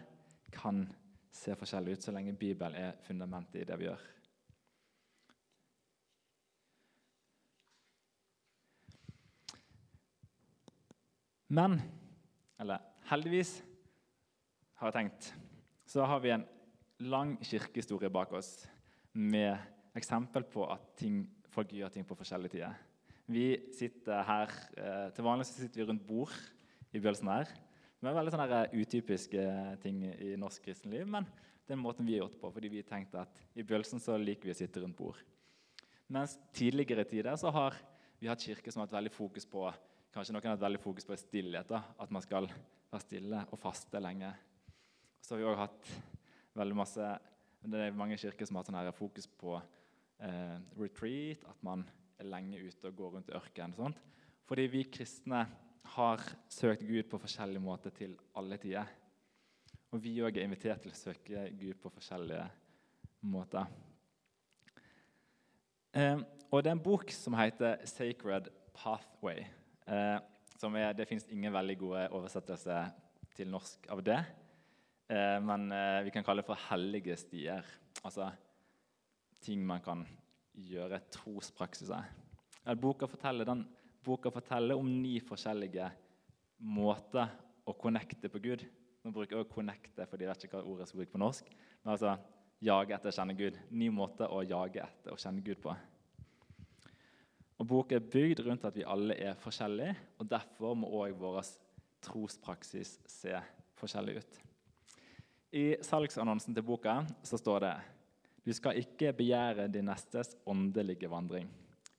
kan 0.52 0.86
se 1.32 1.52
forskjellig 1.56 1.98
ut 1.98 2.08
så 2.08 2.16
lenge 2.16 2.32
Bibelen 2.32 2.80
er 2.80 2.96
fundamentet 3.04 3.60
i 3.60 3.68
det 3.68 3.78
vi 3.78 3.90
gjør. 3.90 4.08
Men 11.52 11.74
eller 12.56 12.80
heldigvis, 13.10 13.58
har 14.80 14.88
jeg 14.88 14.94
tenkt, 14.96 15.26
så 15.84 16.06
har 16.08 16.22
vi 16.24 16.30
en 16.32 16.46
lang 17.12 17.34
kirkehistorie 17.44 18.08
bak 18.08 18.32
oss 18.38 18.54
med 19.12 19.60
eksempel 19.98 20.46
på 20.48 20.64
at 20.72 20.86
ting, 20.96 21.26
folk 21.52 21.74
gjør 21.76 21.92
ting 21.92 22.06
på 22.08 22.16
forskjellige 22.16 22.54
tider. 22.54 22.80
Vi 23.28 23.44
sitter 23.76 24.24
her, 24.24 24.48
eh, 24.78 25.10
Til 25.12 25.24
vanlig 25.24 25.46
så 25.46 25.60
sitter 25.60 25.82
vi 25.82 25.88
rundt 25.90 26.06
bord 26.06 26.32
i 26.90 26.98
begynnelsen 26.98 27.28
her. 27.28 27.44
Det 28.00 28.08
er 28.08 28.16
veldig 28.16 28.32
sånne 28.32 28.64
utypiske 28.72 29.76
ting 29.82 30.02
i 30.08 30.34
norsk 30.40 30.64
kristenliv, 30.64 31.06
men 31.06 31.28
det 31.68 31.76
er 31.76 31.84
måten 31.84 32.06
vi 32.06 32.16
har 32.16 32.24
gjort 32.24 32.40
på. 32.40 32.52
fordi 32.52 32.68
vi 32.68 32.82
tenkte 32.82 33.20
at 33.20 33.28
i 33.54 33.62
begynnelsen 33.62 34.00
så 34.00 34.16
liker 34.16 34.48
vi 34.48 34.56
å 34.56 34.62
sitte 34.64 34.80
rundt 34.80 34.96
bord. 34.96 35.20
Mens 36.08 36.38
tidligere 36.54 37.04
tider 37.04 37.36
så 37.36 37.52
har 37.52 37.74
vi 38.18 38.28
hatt 38.28 38.40
kirke 38.40 38.72
som 38.72 38.80
har 38.80 38.86
hatt 38.86 38.96
veldig 39.04 39.12
fokus 39.12 39.44
på 39.44 39.70
kanskje 40.12 40.34
noen 40.36 40.50
har 40.52 40.60
veldig 40.60 40.80
fokus 40.82 41.06
på 41.08 41.16
stillhet. 41.16 41.68
da, 41.68 41.82
At 41.98 42.10
man 42.10 42.22
skal 42.22 42.48
være 42.92 43.00
stille 43.00 43.44
og 43.50 43.58
faste 43.58 44.00
lenge. 44.00 44.32
Så 45.22 45.34
har 45.34 45.40
vi 45.40 45.48
òg 45.48 45.60
hatt 45.60 45.92
veldig 46.58 46.76
masse 46.76 47.18
Det 47.62 47.78
er 47.78 47.94
mange 47.94 48.16
kirker 48.18 48.46
som 48.46 48.56
har 48.56 48.64
hatt 48.64 48.72
sånn 48.72 48.96
fokus 48.96 49.28
på 49.38 49.54
eh, 50.18 50.56
retreat. 50.76 51.44
At 51.46 51.60
man 51.62 51.84
er 52.18 52.26
lenge 52.26 52.58
ute 52.58 52.90
og 52.90 52.96
går 52.96 53.12
rundt 53.14 53.30
i 53.30 53.36
ørkenen. 53.38 53.76
Sånt. 53.76 54.00
Fordi 54.48 54.66
vi 54.66 54.82
kristne 54.90 55.44
har 55.94 56.24
søkt 56.50 56.82
Gud 56.82 57.06
på 57.10 57.20
forskjellige 57.22 57.62
måter 57.62 57.94
til 57.94 58.16
alle 58.34 58.58
tider. 58.58 58.90
Og 59.92 60.02
vi 60.02 60.16
òg 60.24 60.36
er 60.36 60.48
invitert 60.48 60.82
til 60.82 60.90
å 60.90 60.98
søke 60.98 61.46
Gud 61.54 61.78
på 61.78 61.92
forskjellige 61.94 62.48
måter. 63.30 63.70
Eh, 65.94 66.18
og 66.50 66.62
det 66.62 66.70
er 66.72 66.76
en 66.76 66.86
bok 66.90 67.10
som 67.10 67.34
heter 67.38 67.78
'Sacred 67.84 68.48
Pathway'. 68.74 69.61
Eh, 69.86 70.18
er, 70.62 70.94
det 70.94 71.08
fins 71.10 71.26
ingen 71.32 71.52
veldig 71.52 71.76
gode 71.80 72.06
oversettelser 72.14 72.92
til 73.34 73.50
norsk 73.50 73.88
av 73.90 74.02
det. 74.06 74.18
Eh, 75.10 75.38
men 75.42 75.70
eh, 75.74 76.02
vi 76.06 76.12
kan 76.14 76.24
kalle 76.24 76.42
det 76.42 76.46
for 76.46 76.58
'hellige 76.68 77.16
stier'. 77.16 77.66
Altså 78.04 78.30
ting 79.40 79.66
man 79.66 79.80
kan 79.80 80.06
gjøre 80.54 81.00
trospraksiser. 81.10 82.04
Boka 82.78 83.06
boka 84.04 84.30
forteller 84.30 84.76
om 84.76 84.86
ni 85.02 85.20
forskjellige 85.20 85.90
måter 86.58 87.28
å 87.66 87.72
connecte 87.72 88.28
på 88.28 88.38
Gud. 88.38 88.64
Nå 89.04 89.10
bruker 89.10 89.36
også 89.36 89.50
'connecte' 89.50 90.06
fordi 90.06 90.24
de 90.24 90.28
vet 90.28 90.44
ikke 90.44 90.58
hva 90.58 90.66
ordet 90.66 90.88
skal 90.88 90.98
bruke 90.98 91.12
på 91.12 91.18
norsk. 91.18 91.44
Men 91.84 91.92
altså 91.92 92.16
jage 92.62 92.94
etter 92.94 93.10
å 93.10 93.16
kjenne 93.16 93.36
Gud. 93.36 93.58
Ni 93.70 93.88
måter 93.88 94.30
å 94.30 94.42
jage 94.46 94.82
etter 94.82 95.12
å 95.12 95.18
kjenne 95.18 95.42
Gud 95.42 95.60
på. 95.62 95.74
Og 97.62 97.66
Boka 97.70 97.94
er 97.94 98.02
bygd 98.02 98.40
rundt 98.42 98.64
at 98.66 98.74
vi 98.74 98.82
alle 98.82 99.14
er 99.14 99.36
forskjellige, 99.38 99.94
og 100.18 100.26
derfor 100.26 100.74
må 100.74 100.88
òg 100.98 101.12
vår 101.14 101.44
trospraksis 102.02 102.96
se 103.06 103.36
forskjellig 103.78 104.16
ut. 104.18 104.38
I 105.54 105.64
salgsannonsen 105.84 106.56
til 106.56 106.64
boka 106.66 106.96
så 107.22 107.38
står 107.38 107.60
det 107.62 107.74
du 108.42 108.50
skal 108.56 108.80
ikke 108.80 109.12
begjære 109.14 109.68
din 109.70 109.86
nestes 109.86 110.32
åndelige 110.48 111.10
vandring. 111.10 111.46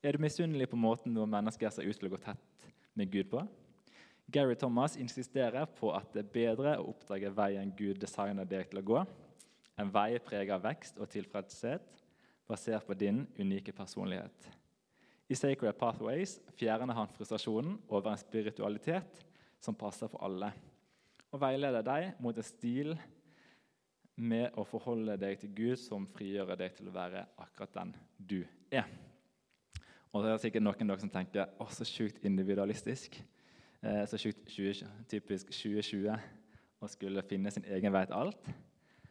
Er 0.03 0.17
du 0.17 0.19
misunnelig 0.25 0.67
på 0.67 0.79
måten 0.79 1.13
noen 1.15 1.31
mennesker 1.31 1.71
ser 1.71 1.87
ut 1.87 1.95
til 1.95 2.09
å 2.09 2.11
gå 2.11 2.19
tett 2.25 2.65
med 2.99 3.13
Gud 3.13 3.29
på? 3.31 3.43
Gary 4.33 4.57
Thomas 4.59 4.97
insisterer 4.99 5.69
på 5.77 5.93
at 5.95 6.09
det 6.11 6.25
er 6.25 6.33
bedre 6.33 6.73
å 6.81 6.89
oppdage 6.91 7.31
veien 7.37 7.71
Gud 7.77 8.01
designer 8.01 8.43
deg 8.49 8.67
til 8.67 8.81
å 8.81 8.85
gå, 8.89 9.05
en 9.79 9.93
vei 9.95 10.17
preget 10.19 10.57
av 10.57 10.65
vekst 10.65 10.99
og 10.99 11.07
tilfredshet, 11.13 12.03
basert 12.49 12.83
på 12.89 12.97
din 12.99 13.23
unike 13.39 13.71
personlighet. 13.71 14.51
I 15.31 15.35
Sacred 15.35 15.77
Pathways 15.79 16.37
fjerner 16.59 16.97
han 16.97 17.11
frustrasjonen 17.15 17.77
over 17.87 18.11
en 18.11 18.19
spiritualitet 18.19 19.23
som 19.63 19.77
passer 19.79 20.11
for 20.11 20.23
alle, 20.25 20.51
og 21.31 21.41
veileder 21.41 21.85
deg 21.85 22.21
mot 22.21 22.37
en 22.37 22.45
stil 22.45 22.93
med 24.15 24.53
å 24.59 24.65
forholde 24.67 25.15
deg 25.17 25.39
til 25.41 25.53
Gud 25.57 25.79
som 25.81 26.05
frigjør 26.09 26.53
deg 26.59 26.75
til 26.77 26.91
å 26.91 26.93
være 26.93 27.23
akkurat 27.41 27.73
den 27.79 27.93
du 28.17 28.41
er. 28.69 28.85
Og 30.13 30.21
det 30.21 30.29
er 30.29 30.41
sikkert 30.43 30.65
noen 30.65 30.85
av 30.85 30.91
dere 30.93 31.01
som 31.01 31.13
tenker 31.13 31.55
å, 31.57 31.65
så 31.73 31.87
sjukt 31.87 32.21
individualistisk. 32.27 33.15
Eh, 33.81 34.03
så 34.07 34.19
sjukt 34.21 34.45
20, 34.53 34.85
typisk 35.09 35.49
2020 35.49 36.11
å 36.83 36.89
skulle 36.91 37.23
finne 37.25 37.49
sin 37.51 37.65
egen 37.65 37.95
vei 37.95 38.03
til 38.05 38.19
alt. 38.19 38.51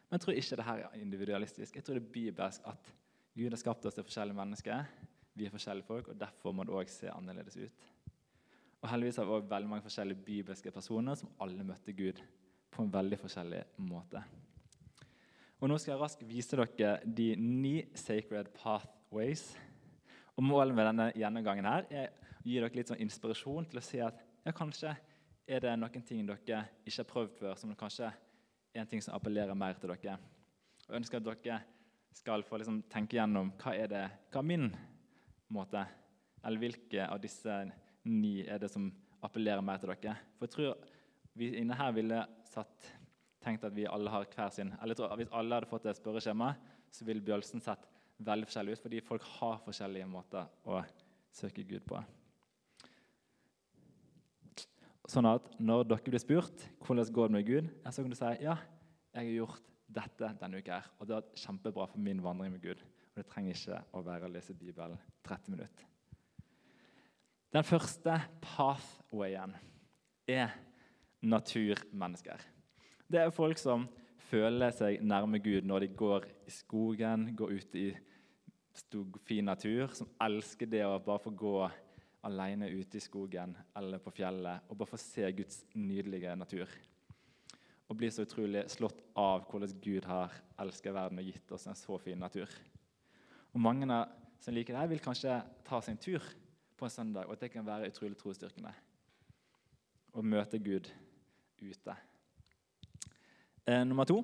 Men 0.06 0.20
jeg 0.20 0.24
tror 0.26 0.38
ikke 0.38 0.58
det 0.60 0.68
her 0.68 0.84
er 0.84 1.00
individualistisk. 1.00 1.74
Jeg 1.74 1.84
tror 1.86 1.98
det 1.98 2.04
er 2.04 2.14
bibelsk 2.14 2.68
at 2.70 2.92
Gud 3.34 3.48
har 3.48 3.58
skapt 3.58 3.88
oss 3.88 3.96
til 3.96 4.06
forskjellige 4.06 4.38
mennesker. 4.38 4.86
Vi 5.34 5.46
er 5.46 5.54
forskjellige 5.54 5.88
folk, 5.88 6.08
og 6.12 6.20
derfor 6.20 6.52
må 6.52 6.64
det 6.68 6.74
òg 6.76 6.90
se 6.92 7.10
annerledes 7.10 7.56
ut. 7.56 7.88
Og 8.82 8.90
Heldigvis 8.90 9.16
har 9.20 9.28
vi 9.28 9.36
også 9.36 9.48
veldig 9.48 9.70
mange 9.70 9.84
forskjellige 9.86 10.24
bibelske 10.26 10.70
personer 10.74 11.14
som 11.18 11.30
alle 11.40 11.64
møtte 11.64 11.94
Gud 11.94 12.18
på 12.72 12.82
en 12.82 12.92
veldig 12.92 13.18
forskjellig 13.20 13.62
måte. 13.78 14.22
Og 15.62 15.70
Nå 15.70 15.78
skal 15.78 15.92
jeg 15.92 16.00
raskt 16.00 16.24
vise 16.26 16.58
dere 16.58 16.96
de 17.06 17.28
ni 17.38 17.76
sacred 17.94 18.50
pathways. 18.56 19.52
Og 20.36 20.42
Målet 20.42 20.74
med 20.74 20.88
denne 20.90 21.12
gjennomgangen 21.14 21.68
her 21.68 21.86
er 21.90 22.10
å 22.10 22.42
gi 22.42 22.58
dere 22.58 22.74
litt 22.74 22.90
sånn 22.90 23.02
inspirasjon 23.04 23.68
til 23.70 23.78
å 23.78 23.84
si 23.86 24.00
at 24.02 24.18
ja, 24.42 24.50
kanskje 24.50 24.96
er 25.46 25.62
det 25.62 25.76
noen 25.78 26.06
ting 26.06 26.26
dere 26.26 26.64
ikke 26.82 27.04
har 27.04 27.10
prøvd 27.12 27.36
før, 27.38 27.54
som 27.60 27.76
kanskje 27.78 28.10
er 28.10 28.82
en 28.82 28.90
ting 28.90 29.02
som 29.04 29.14
appellerer 29.14 29.54
mer 29.54 29.78
til 29.78 29.92
dere. 29.94 30.16
Og 30.88 30.98
ønsker 30.98 31.22
at 31.22 31.28
dere 31.28 31.60
skal 32.18 32.42
få 32.42 32.58
liksom 32.58 32.82
tenke 32.90 33.20
gjennom 33.20 33.54
hva 33.62 33.76
er 33.78 33.92
det, 33.92 34.02
hva 34.32 34.42
er 34.42 34.48
min 34.50 34.66
måte, 35.52 35.84
eller 36.42 36.62
hvilke 36.62 37.06
av 37.06 37.20
disse 37.22 37.58
ni 38.08 38.40
er 38.42 38.60
det 38.62 38.70
som 38.72 38.88
appellerer 39.22 39.62
mer 39.64 39.80
til 39.80 39.92
dere. 39.92 40.16
For 40.38 40.48
jeg 40.48 40.54
tror 40.56 40.98
vi 41.38 41.52
inne 41.60 41.76
her 41.78 41.94
ville 41.96 42.24
satt, 42.48 42.90
tenkt 43.42 43.64
at 43.66 43.74
vi 43.74 43.88
alle 43.90 44.10
har 44.12 44.26
hver 44.30 44.50
sin 44.54 44.68
eller 44.76 44.92
jeg 44.92 45.00
tror 45.00 45.16
Hvis 45.18 45.32
alle 45.34 45.56
hadde 45.56 45.70
fått 45.70 45.86
et 45.90 45.98
spørreskjema, 45.98 46.52
så 46.92 47.06
ville 47.08 47.24
Bjølsen 47.24 47.62
sett 47.64 47.88
veldig 48.22 48.46
forskjellig 48.46 48.76
ut, 48.76 48.82
fordi 48.84 49.00
folk 49.02 49.24
har 49.38 49.62
forskjellige 49.64 50.10
måter 50.10 50.46
å 50.68 50.82
søke 51.34 51.64
Gud 51.66 51.82
på. 51.88 51.98
Sånn 55.10 55.26
at 55.26 55.48
når 55.58 55.88
dere 55.90 56.12
blir 56.12 56.22
spurt 56.22 56.66
hvordan 56.84 57.10
går 57.16 57.30
det 57.30 57.36
med 57.36 57.48
Gud, 57.48 57.70
så 57.90 58.04
kan 58.04 58.12
du 58.12 58.18
si 58.18 58.30
ja, 58.44 58.56
jeg 59.12 59.24
har 59.24 59.38
gjort 59.40 59.70
dette 59.92 60.30
denne 60.40 60.60
uka. 60.60 60.78
her, 60.78 60.90
Og 61.00 61.08
det 61.08 61.16
er 61.16 61.42
kjempebra 61.42 61.88
for 61.90 61.98
min 61.98 62.22
vandring 62.22 62.52
med 62.54 62.62
Gud. 62.62 62.84
Og 63.12 63.20
det 63.20 63.28
trenger 63.28 63.56
ikke 63.56 63.80
å 63.92 64.00
være 64.06 64.24
å 64.24 64.32
lese 64.32 64.56
Bibelen 64.56 64.96
30 65.28 65.52
minutter. 65.52 65.88
Den 67.52 67.66
første 67.68 68.14
pathwayen 68.40 69.52
er 70.32 70.54
naturmennesker. 71.20 72.40
Det 73.04 73.20
er 73.20 73.34
folk 73.36 73.60
som 73.60 73.84
føler 74.30 74.72
seg 74.72 75.02
nærme 75.04 75.42
Gud 75.44 75.68
når 75.68 75.84
de 75.84 75.90
går 76.00 76.26
i 76.48 76.54
skogen, 76.54 77.28
går 77.36 77.52
ute 77.60 77.82
i 77.82 77.90
fin 79.28 79.44
natur, 79.44 79.92
som 79.92 80.08
elsker 80.24 80.70
det 80.72 80.80
å 80.88 80.96
bare 81.04 81.20
få 81.20 81.34
gå 81.36 81.56
alene 82.24 82.70
ute 82.72 82.96
i 82.96 83.04
skogen 83.04 83.52
eller 83.76 84.00
på 84.00 84.14
fjellet 84.14 84.70
og 84.70 84.78
bare 84.78 84.94
få 84.94 85.00
se 85.00 85.28
Guds 85.36 85.62
nydelige 85.76 86.32
natur. 86.38 86.70
Og 87.90 87.98
bli 87.98 88.08
så 88.08 88.24
utrolig 88.24 88.64
slått 88.72 89.02
av 89.18 89.44
hvordan 89.50 89.80
Gud 89.82 90.06
har 90.08 90.32
elsket 90.62 90.94
verden 90.96 91.20
og 91.20 91.28
gitt 91.28 91.52
oss 91.52 91.68
en 91.68 91.76
så 91.76 91.98
fin 92.00 92.16
natur. 92.16 92.48
Og 93.52 93.60
Mange 93.60 93.86
som 94.42 94.54
liker 94.54 94.74
det, 94.74 94.88
vil 94.90 95.02
kanskje 95.02 95.40
ta 95.66 95.80
seg 95.80 95.94
en 95.94 96.02
tur 96.02 96.24
på 96.76 96.86
en 96.86 96.90
søndag, 96.90 97.28
og 97.28 97.36
at 97.36 97.44
det 97.44 97.52
kan 97.52 97.66
være 97.66 97.90
utrolig 97.92 98.16
trosstyrkende 98.18 98.72
å 100.12 100.24
møte 100.26 100.58
Gud 100.58 100.88
ute. 101.62 101.94
Eh, 103.62 103.84
nummer 103.86 104.08
to 104.08 104.18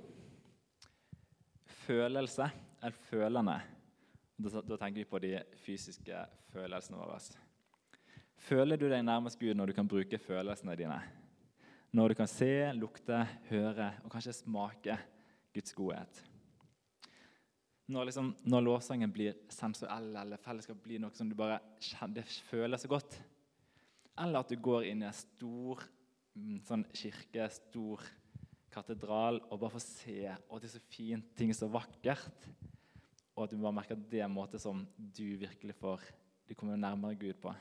følelse, 1.84 2.48
eller 2.82 3.04
følende. 3.08 3.60
Da, 4.38 4.62
da 4.62 4.78
tenker 4.78 5.00
vi 5.00 5.10
på 5.10 5.20
de 5.22 5.36
fysiske 5.62 6.24
følelsene 6.52 6.98
våre. 6.98 7.20
Føler 8.48 8.78
du 8.80 8.88
deg 8.90 9.06
nærmest 9.06 9.38
Gud 9.40 9.56
når 9.56 9.70
du 9.70 9.76
kan 9.78 9.88
bruke 9.88 10.18
følelsene 10.20 10.76
dine? 10.78 10.98
Når 11.94 12.12
du 12.12 12.18
kan 12.18 12.28
se, 12.30 12.50
lukte, 12.76 13.22
høre 13.48 13.92
og 14.04 14.12
kanskje 14.12 14.36
smake 14.42 14.98
Guds 15.54 15.72
godhet? 15.78 16.20
Når, 17.88 18.10
liksom, 18.10 18.34
når 18.44 18.64
lovsangen 18.66 19.12
blir 19.12 19.36
sensuell, 19.48 20.10
eller 20.20 20.40
fellesskap 20.44 20.80
blir 20.84 21.00
noe 21.00 21.14
som 21.16 21.28
du 21.30 21.36
bare 21.38 21.56
det 22.12 22.26
føles 22.50 22.82
så 22.84 22.90
godt. 22.92 23.14
Eller 24.20 24.42
at 24.42 24.50
du 24.52 24.58
går 24.60 24.90
inn 24.90 25.04
i 25.04 25.06
en 25.08 25.16
stor 25.16 25.86
mm, 26.36 26.58
sånn 26.68 26.84
kirke, 26.92 27.46
stor 27.54 28.02
katedral, 28.74 29.40
og 29.48 29.62
bare 29.62 29.72
får 29.78 29.84
se 29.86 30.18
og 30.28 30.60
det 30.60 30.68
er 30.68 30.74
så 30.74 30.82
fint, 30.92 31.30
ting 31.38 31.54
er 31.54 31.56
så 31.56 31.70
vakkert. 31.72 32.48
Og 33.38 33.46
at 33.46 33.54
du 33.54 33.62
bare 33.62 33.76
merker 33.78 33.96
at 33.96 34.04
det 34.10 34.20
er 34.20 34.26
en 34.26 34.36
måte 34.36 34.60
som 34.60 34.82
du 34.96 35.38
virkelig 35.40 35.76
får 35.78 36.04
Du 36.48 36.54
kommer 36.56 36.76
nærmere 36.80 37.16
Gud 37.20 37.36
på. 37.42 37.52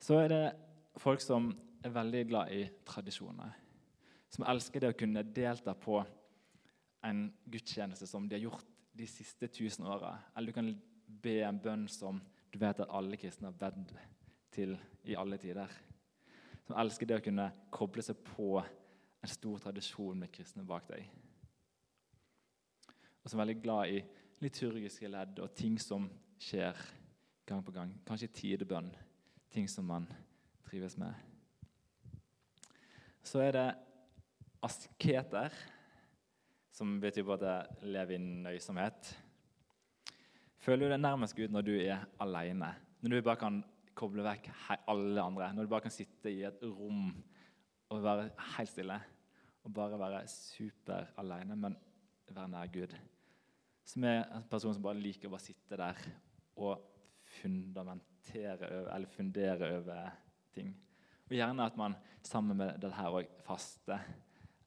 Så 0.00 0.16
er 0.16 0.28
det 0.32 0.44
folk 0.96 1.20
som 1.20 1.50
er 1.84 1.92
veldig 1.92 2.22
glad 2.30 2.52
i 2.56 2.62
tradisjoner 2.88 3.67
som 4.30 4.46
elsker 4.48 4.82
det 4.82 4.92
å 4.92 4.98
kunne 4.98 5.24
delta 5.24 5.74
på 5.74 6.00
en 7.08 7.28
gudstjeneste 7.46 8.06
som 8.06 8.26
de 8.28 8.36
har 8.36 8.46
gjort 8.48 8.66
de 8.98 9.06
siste 9.06 9.48
tusen 9.48 9.86
åra. 9.86 10.16
Eller 10.36 10.50
du 10.50 10.56
kan 10.56 10.72
be 11.06 11.38
en 11.46 11.60
bønn 11.62 11.86
som 11.90 12.20
du 12.52 12.58
vet 12.58 12.80
at 12.80 12.90
alle 12.94 13.18
kristne 13.20 13.50
har 13.50 13.58
bedt 13.60 13.94
til 14.54 14.74
i 15.08 15.16
alle 15.16 15.38
tider. 15.40 15.70
Som 16.66 16.76
elsker 16.80 17.08
det 17.08 17.20
å 17.20 17.24
kunne 17.24 17.48
koble 17.72 18.04
seg 18.04 18.20
på 18.34 18.58
en 18.58 19.32
stor 19.32 19.62
tradisjon 19.62 20.18
med 20.18 20.32
kristne 20.32 20.66
bak 20.66 20.88
deg. 20.90 21.06
Og 23.22 23.30
som 23.30 23.38
er 23.38 23.46
veldig 23.46 23.62
glad 23.62 23.92
i 23.92 24.02
liturgiske 24.42 25.10
ledd 25.10 25.40
og 25.42 25.54
ting 25.56 25.78
som 25.82 26.06
skjer 26.38 26.76
gang 27.48 27.64
på 27.64 27.74
gang. 27.74 27.92
Kanskje 28.06 28.30
tidebønn. 28.34 28.90
Ting 29.50 29.68
som 29.70 29.86
man 29.88 30.06
trives 30.68 30.98
med. 31.00 31.14
Så 33.24 33.40
er 33.40 33.52
det 33.56 33.68
asketer, 34.64 35.54
som 36.72 36.98
betyr 37.02 37.26
både 37.26 37.54
leve 37.86 38.16
i 38.16 38.20
nøysomhet. 38.22 39.10
Føler 40.62 40.86
du 40.86 40.94
deg 40.94 41.02
nærmest 41.02 41.36
Gud 41.38 41.54
når 41.54 41.66
du 41.66 41.74
er 41.78 42.04
alene? 42.22 42.72
Når 43.00 43.14
du 43.14 43.26
bare 43.26 43.40
kan 43.40 43.60
koble 43.98 44.24
vekk 44.26 44.50
alle 44.90 45.22
andre? 45.22 45.52
Når 45.54 45.66
du 45.66 45.72
bare 45.72 45.86
kan 45.86 45.94
sitte 45.94 46.32
i 46.32 46.42
et 46.46 46.62
rom 46.62 47.12
og 47.88 48.02
være 48.04 48.28
helt 48.56 48.72
stille? 48.72 48.98
Og 49.66 49.74
bare 49.74 49.98
være 50.00 50.26
super 50.30 51.10
alene, 51.20 51.56
men 51.56 51.76
være 52.28 52.50
nær 52.52 52.70
Gud? 52.72 52.94
Som 53.88 54.04
er 54.04 54.24
en 54.36 54.46
person 54.50 54.74
som 54.74 54.84
bare 54.84 55.00
liker 55.00 55.30
å 55.30 55.34
bare 55.34 55.46
sitte 55.46 55.78
der 55.80 56.02
og 56.58 56.84
fundamentere 57.38 58.68
over, 58.68 58.90
eller 58.94 59.12
fundere 59.12 59.72
over 59.78 60.14
ting. 60.52 60.72
Og 61.28 61.36
gjerne 61.36 61.66
at 61.68 61.76
man 61.76 61.96
sammen 62.24 62.56
med 62.56 62.80
dette 62.80 63.08
òg 63.08 63.28
faster 63.44 64.04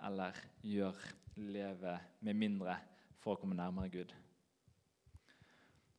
eller 0.08 0.38
gjør, 0.66 0.98
livet 1.36 2.18
med 2.20 2.38
mindre 2.38 2.76
for 3.22 3.36
å 3.36 3.40
komme 3.40 3.56
nærmere 3.56 3.90
Gud. 3.94 4.12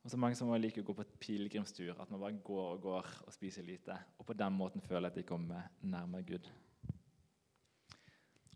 Og 0.03 0.11
så 0.11 0.19
mange 0.19 0.35
som 0.35 0.51
liker 0.59 0.83
å 0.83 0.89
gå 0.89 0.97
på 0.99 1.05
et 1.05 1.15
pilegrimstur, 1.23 1.95
at 1.95 2.11
man 2.11 2.21
bare 2.21 2.41
går 2.43 2.65
og 2.75 2.83
går 2.83 3.11
og 3.27 3.35
spiser 3.35 3.67
lite. 3.67 3.95
Og 4.19 4.27
på 4.27 4.35
den 4.35 4.55
måten 4.59 4.83
føler 4.83 5.13
at 5.13 5.19
de 5.19 5.23
kommer 5.27 5.69
nærmere 5.81 6.27
Gud. 6.27 6.49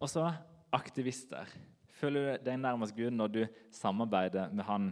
Og 0.02 0.10
så 0.10 0.26
aktivister. 0.74 1.48
Føler 1.96 2.26
du 2.26 2.48
deg 2.48 2.58
nærmest 2.60 2.96
Gud 2.96 3.14
når 3.14 3.30
du 3.32 3.42
samarbeider 3.72 4.50
med 4.52 4.66
Han 4.68 4.90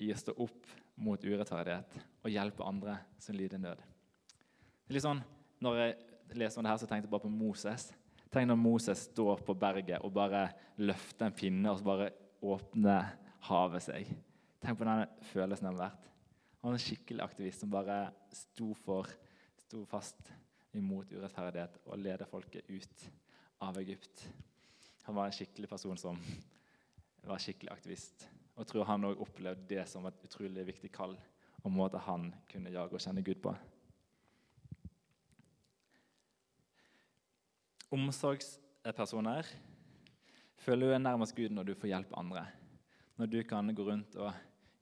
i 0.00 0.12
å 0.14 0.16
stå 0.16 0.32
opp 0.40 0.70
mot 1.00 1.20
urettferdighet 1.20 1.98
og 2.22 2.32
hjelpe 2.32 2.64
andre 2.64 2.96
som 3.20 3.36
lider 3.36 3.60
nød? 3.60 3.82
Det 3.82 4.94
er 4.94 4.96
litt 4.96 5.04
sånn, 5.04 5.20
når 5.60 5.82
jeg 5.82 6.38
leser 6.40 6.60
om 6.60 6.64
det 6.64 6.72
her, 6.72 6.80
så 6.80 6.88
tenkte 6.88 7.08
jeg 7.08 7.12
bare 7.12 7.26
på 7.26 7.34
Moses. 7.34 7.90
Tenk 8.30 8.46
når 8.46 8.58
Moses 8.60 9.06
står 9.08 9.42
på 9.46 9.56
berget 9.58 10.04
og 10.06 10.12
bare 10.14 10.44
løfter 10.78 11.26
en 11.26 11.34
pinne, 11.34 11.70
og 11.70 11.80
så 11.80 11.86
bare 11.86 12.10
åpner 12.40 13.08
havet 13.48 13.82
seg. 13.82 14.12
Tenk 14.62 14.78
på 14.78 14.86
den 14.86 15.02
følelsen 15.32 15.66
han 15.66 15.78
har 15.78 15.88
vært. 15.88 16.06
Han 16.60 16.70
var 16.70 16.76
en 16.76 16.84
skikkelig 16.84 17.24
aktivist 17.24 17.64
som 17.64 17.72
bare 17.72 17.96
sto, 18.36 18.70
for, 18.84 19.08
sto 19.64 19.82
fast 19.88 20.30
imot 20.76 21.10
urettferdighet 21.10 21.80
og 21.86 21.98
leder 21.98 22.28
folket 22.30 22.68
ut 22.70 23.06
av 23.66 23.80
Egypt. 23.80 24.26
Han 25.08 25.16
var 25.16 25.30
en 25.30 25.34
skikkelig 25.34 25.70
person 25.72 25.98
som 25.98 26.20
var 27.26 27.42
skikkelig 27.42 27.72
aktivist. 27.72 28.28
Og 28.54 28.62
jeg 28.62 28.72
tror 28.74 28.88
han 28.92 29.08
òg 29.08 29.24
opplevde 29.24 29.66
det 29.72 29.88
som 29.88 30.06
et 30.06 30.22
utrolig 30.26 30.68
viktig 30.68 30.92
kall 30.94 31.16
og 31.64 31.72
måte 31.74 32.00
han 32.06 32.30
kunne 32.50 32.72
jage 32.72 32.94
og 32.94 33.02
kjenne 33.02 33.24
Gud 33.24 33.40
på. 33.42 33.56
Omsorgspersoner 37.90 39.48
føler 40.62 40.86
du 40.86 40.94
er 40.94 41.02
nærmest 41.02 41.34
Gud 41.34 41.50
når 41.50 41.66
du 41.66 41.72
får 41.74 41.90
hjelpe 41.90 42.14
andre. 42.18 42.44
Når 43.18 43.26
du 43.26 43.40
kan 43.42 43.74
gå 43.74 43.82
rundt 43.82 44.14
og 44.14 44.30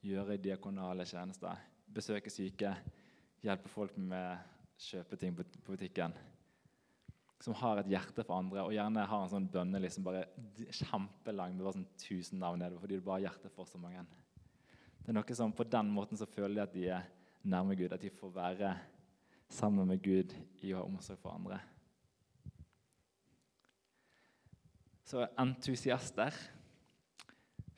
gjøre 0.05 0.37
diakonale 0.37 1.07
tjenester, 1.09 1.57
besøke 1.89 2.29
syke, 2.31 2.75
hjelpe 3.41 3.71
folk 3.73 3.97
med 3.97 4.37
kjøpe 4.79 5.17
ting 5.17 5.33
på 5.39 5.47
butikken. 5.71 6.13
Som 7.41 7.57
har 7.57 7.81
et 7.81 7.89
hjerte 7.89 8.27
for 8.27 8.37
andre, 8.37 8.67
og 8.67 8.75
gjerne 8.77 9.07
har 9.09 9.25
en 9.25 9.33
sånn 9.33 9.49
bønneliste 9.57 10.05
bare 10.05 10.27
kjempelang 10.69 11.57
med 11.57 11.65
bare 11.65 11.79
sånn 11.79 11.89
tusen 12.03 12.43
navn 12.43 12.61
nedover, 12.61 12.85
fordi 12.85 13.01
du 13.01 13.07
bare 13.07 13.23
har 13.23 13.31
hjerte 13.31 13.55
for 13.55 13.71
så 13.71 13.81
mange. 13.81 14.05
Det 15.01 15.15
er 15.15 15.17
noe 15.17 15.39
som 15.39 15.57
På 15.57 15.65
den 15.65 15.89
måten 15.97 16.21
så 16.21 16.29
føler 16.29 16.59
de 16.59 16.67
at 16.67 16.77
de 16.77 16.87
er 16.99 17.09
nærme 17.49 17.79
Gud, 17.79 17.93
at 17.95 18.05
de 18.05 18.13
får 18.13 18.37
være 18.37 18.77
sammen 19.49 19.89
med 19.89 20.03
Gud 20.05 20.37
i 20.61 20.75
å 20.75 20.83
ha 20.83 20.85
omsorg 20.85 21.23
for 21.23 21.33
andre. 21.33 21.63
Så 25.09 25.25
entusiaster 25.41 26.37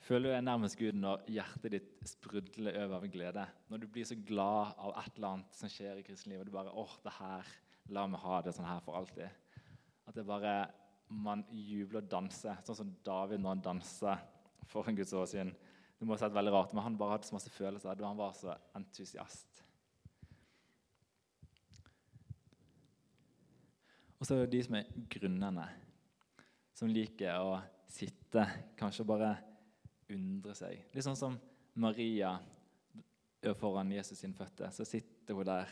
Føler 0.01 0.31
du 0.31 0.33
deg 0.33 0.43
nærmest 0.43 0.75
Gud 0.79 0.97
når 0.97 1.21
hjertet 1.31 1.75
ditt 1.75 1.91
sprudler 2.09 2.79
over 2.81 2.97
av 2.97 3.03
glede? 3.13 3.43
Når 3.69 3.83
du 3.83 3.85
blir 3.93 4.07
så 4.09 4.17
glad 4.17 4.73
av 4.81 4.95
et 4.97 5.11
eller 5.13 5.27
annet 5.29 5.53
som 5.55 5.69
skjer 5.71 5.99
i 6.01 6.03
kristenlivet, 6.03 6.49
du 6.49 6.55
bare 6.55 6.73
åh, 6.73 6.95
det 7.05 7.13
her, 7.19 7.51
La 7.93 8.03
meg 8.09 8.21
ha 8.23 8.39
det 8.43 8.53
sånn 8.55 8.67
her 8.67 8.81
for 8.83 8.97
alltid. 8.97 9.29
At 10.09 10.17
det 10.17 10.25
bare 10.27 10.55
man 11.11 11.43
jubler 11.51 12.01
og 12.01 12.09
danser, 12.11 12.59
sånn 12.65 12.77
som 12.77 12.91
David 13.05 13.41
når 13.41 13.55
han 13.55 13.63
danser 13.65 14.25
foran 14.71 14.97
Guds 14.97 15.13
åsyn. 15.17 15.53
Det 15.99 16.07
må 16.07 16.15
ha 16.15 16.21
sett 16.21 16.35
veldig 16.35 16.53
rart, 16.55 16.73
men 16.73 16.85
han 16.85 16.97
bare 16.99 17.17
hadde 17.17 17.29
så 17.29 17.35
masse 17.37 17.53
følelser 17.53 18.03
han 18.03 18.19
var 18.19 18.33
så 18.37 18.55
entusiast. 18.77 19.63
Og 24.17 24.27
så 24.27 24.35
er 24.35 24.43
det 24.43 24.53
de 24.57 24.65
som 24.65 24.77
er 24.81 24.91
grunnene 25.13 25.69
som 26.81 26.89
liker 26.89 27.37
å 27.37 27.59
sitte, 27.85 28.41
kanskje 28.73 29.03
bare 29.05 29.35
undre 30.09 30.55
seg. 30.57 30.87
Litt 30.95 31.05
sånn 31.05 31.19
som 31.19 31.35
Maria 31.77 32.31
foran 33.59 33.91
Jesus 33.93 34.17
sin 34.23 34.33
føtte. 34.33 34.71
Så 34.73 34.87
sitter 34.89 35.37
hun 35.37 35.45
der 35.45 35.69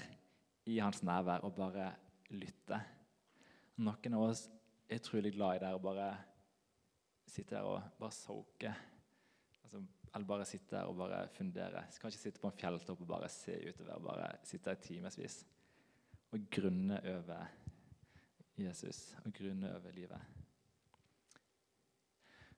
i 0.69 0.77
hans 0.77 1.01
nærvær 1.01 1.47
og 1.47 1.55
bare 1.57 1.88
lytter. 2.29 2.86
Noen 3.81 4.17
av 4.19 4.27
oss 4.27 4.43
er 4.86 5.01
utrolig 5.01 5.33
glad 5.33 5.57
i 5.57 5.63
det 5.63 5.73
å 5.73 5.81
bare 5.81 6.12
sitte 7.25 7.57
der 7.57 7.65
og 7.65 7.97
bare 7.97 8.13
soke. 8.13 8.73
Altså, 9.63 9.81
eller 10.13 10.29
bare 10.29 10.45
sitte 10.45 10.75
der 10.75 10.91
og 10.91 10.99
bare 11.01 11.23
fundere. 11.33 11.88
Skal 11.95 12.13
ikke 12.13 12.21
sitte 12.21 12.43
på 12.43 12.51
en 12.51 12.60
fjelltopp 12.62 13.01
og 13.01 13.10
bare 13.15 13.31
se 13.33 13.57
utover. 13.65 14.05
Bare 14.12 14.29
sitte 14.45 14.77
i 14.77 14.83
timevis 14.86 15.41
og 16.38 16.45
grunne 16.53 17.01
over 17.15 17.49
Jesus 18.62 19.07
og 19.23 19.33
grunne 19.33 19.73
over 19.73 19.97
livet. 19.97 20.38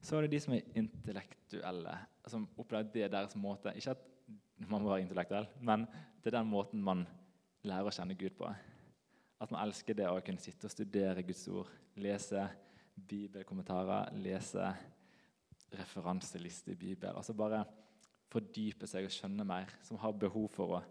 Så 0.01 0.17
er 0.17 0.25
det 0.25 0.33
de 0.33 0.41
som 0.41 0.55
er 0.55 0.69
intellektuelle, 0.77 1.93
som 2.29 2.47
opplever 2.57 2.87
at 2.87 2.93
det 2.93 3.03
er 3.05 3.13
deres 3.13 3.35
måte. 3.37 3.73
Ikke 3.77 3.93
at 3.93 4.01
man 4.69 4.81
må 4.81 4.89
være 4.89 5.03
intellektuell, 5.05 5.47
men 5.61 5.85
det 6.21 6.31
er 6.31 6.39
den 6.39 6.49
måten 6.49 6.81
man 6.83 7.05
lærer 7.65 7.89
å 7.89 7.93
kjenne 7.93 8.17
Gud 8.17 8.33
på. 8.37 8.49
At 9.41 9.53
man 9.53 9.61
elsker 9.63 9.97
det 9.97 10.09
å 10.09 10.21
kunne 10.25 10.41
sitte 10.41 10.67
og 10.67 10.73
studere 10.73 11.25
Guds 11.25 11.43
ord, 11.53 11.69
lese 12.01 12.47
bibelkommentarer, 13.09 14.11
lese 14.21 14.71
referanselister 15.77 16.73
i 16.73 16.81
Bibelen. 16.81 17.17
Altså 17.17 17.37
bare 17.37 17.63
fordype 18.31 18.89
seg 18.89 19.07
og 19.07 19.13
skjønne 19.13 19.45
mer. 19.47 19.71
Som 19.85 19.99
har 20.01 20.17
behov 20.17 20.49
for 20.53 20.77
å 20.77 20.83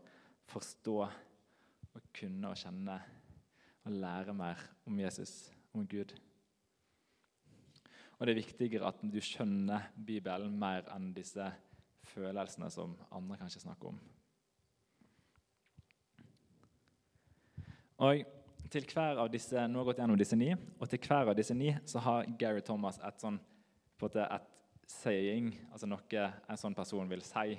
forstå 0.50 0.96
og 1.00 2.10
kunne 2.14 2.50
og 2.50 2.58
kjenne 2.58 2.98
og 3.86 3.94
lære 3.94 4.34
mer 4.36 4.60
om 4.86 4.98
Jesus, 5.00 5.50
om 5.74 5.86
Gud. 5.88 6.12
Og 8.20 8.26
det 8.28 8.34
er 8.34 8.42
viktigere 8.42 8.84
at 8.84 9.00
du 9.00 9.16
skjønner 9.24 9.86
Bibelen 9.96 10.52
mer 10.60 10.84
enn 10.92 11.08
disse 11.16 11.46
følelsene 12.12 12.68
som 12.72 12.92
andre 13.16 13.38
kanskje 13.40 13.62
snakker 13.64 13.94
om. 13.94 14.00
Og 18.00 18.20
til 18.70 18.86
hver 18.92 19.18
av 19.24 19.32
disse, 19.32 19.56
Nå 19.56 19.80
har 19.80 19.82
jeg 19.82 19.88
gått 19.88 20.02
gjennom 20.02 20.20
disse 20.20 20.36
ni, 20.36 20.50
og 20.52 20.88
til 20.88 21.00
hver 21.08 21.32
av 21.32 21.36
disse 21.36 21.56
ni 21.56 21.72
så 21.88 22.04
har 22.04 22.28
Gary 22.38 22.60
Thomas 22.64 23.00
et 23.00 23.24
sånn 23.24 23.40
på 24.00 24.06
en 24.06 24.12
måte 24.12 24.28
et 24.36 24.46
saying, 24.90 25.50
altså 25.72 25.88
noe 25.88 26.28
en 26.48 26.60
sånn 26.60 26.76
person 26.76 27.08
vil 27.08 27.24
si 27.24 27.58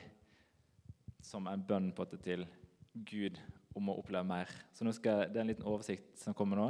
som 1.21 1.45
en 1.49 1.61
bønn 1.61 1.91
på 1.93 2.05
en 2.05 2.07
måte 2.07 2.21
til 2.21 2.45
Gud 2.93 3.37
om 3.77 3.89
å 3.89 3.97
oppleve 4.01 4.25
mer. 4.27 4.49
Så 4.73 4.85
nå 4.85 4.93
skal, 4.93 5.29
Det 5.29 5.37
er 5.37 5.45
en 5.45 5.53
liten 5.53 5.69
oversikt 5.69 6.17
som 6.19 6.33
kommer 6.37 6.57
nå. 6.57 6.69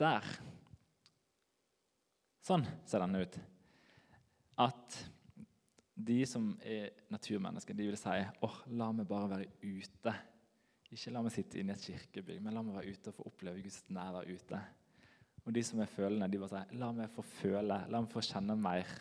Der. 0.00 0.24
Sånn 2.40 2.64
ser 2.88 3.02
denne 3.04 3.20
ut. 3.20 3.36
At 4.60 4.96
de 6.00 6.22
som 6.28 6.54
er 6.64 6.94
naturmennesker, 7.12 7.76
de 7.76 7.90
vil 7.90 7.98
si 8.00 8.16
åh, 8.46 8.58
la 8.80 8.88
meg 8.96 9.08
bare 9.10 9.28
være 9.34 9.50
ute. 9.60 10.14
Ikke 10.90 11.12
la 11.12 11.22
meg 11.22 11.34
sitte 11.34 11.60
inne 11.60 11.76
i 11.76 11.78
et 11.78 11.84
kirkebygg, 11.84 12.40
men 12.40 12.56
la 12.56 12.64
meg 12.64 12.78
være 12.78 12.94
ute 12.96 13.12
og 13.12 13.18
få 13.18 13.28
oppleve 13.28 13.62
Guds 13.62 13.82
nærvær 13.92 14.32
ute. 14.32 14.62
Og 15.44 15.52
de 15.56 15.62
som 15.64 15.84
er 15.84 15.92
følende, 15.92 16.28
de 16.32 16.40
bare 16.40 16.64
sier 16.64 16.80
la 16.80 16.90
meg 16.96 17.12
få 17.12 17.24
føle, 17.36 17.78
la 17.92 18.00
meg 18.00 18.10
få 18.12 18.24
kjenne 18.24 18.56
mer. 18.56 18.96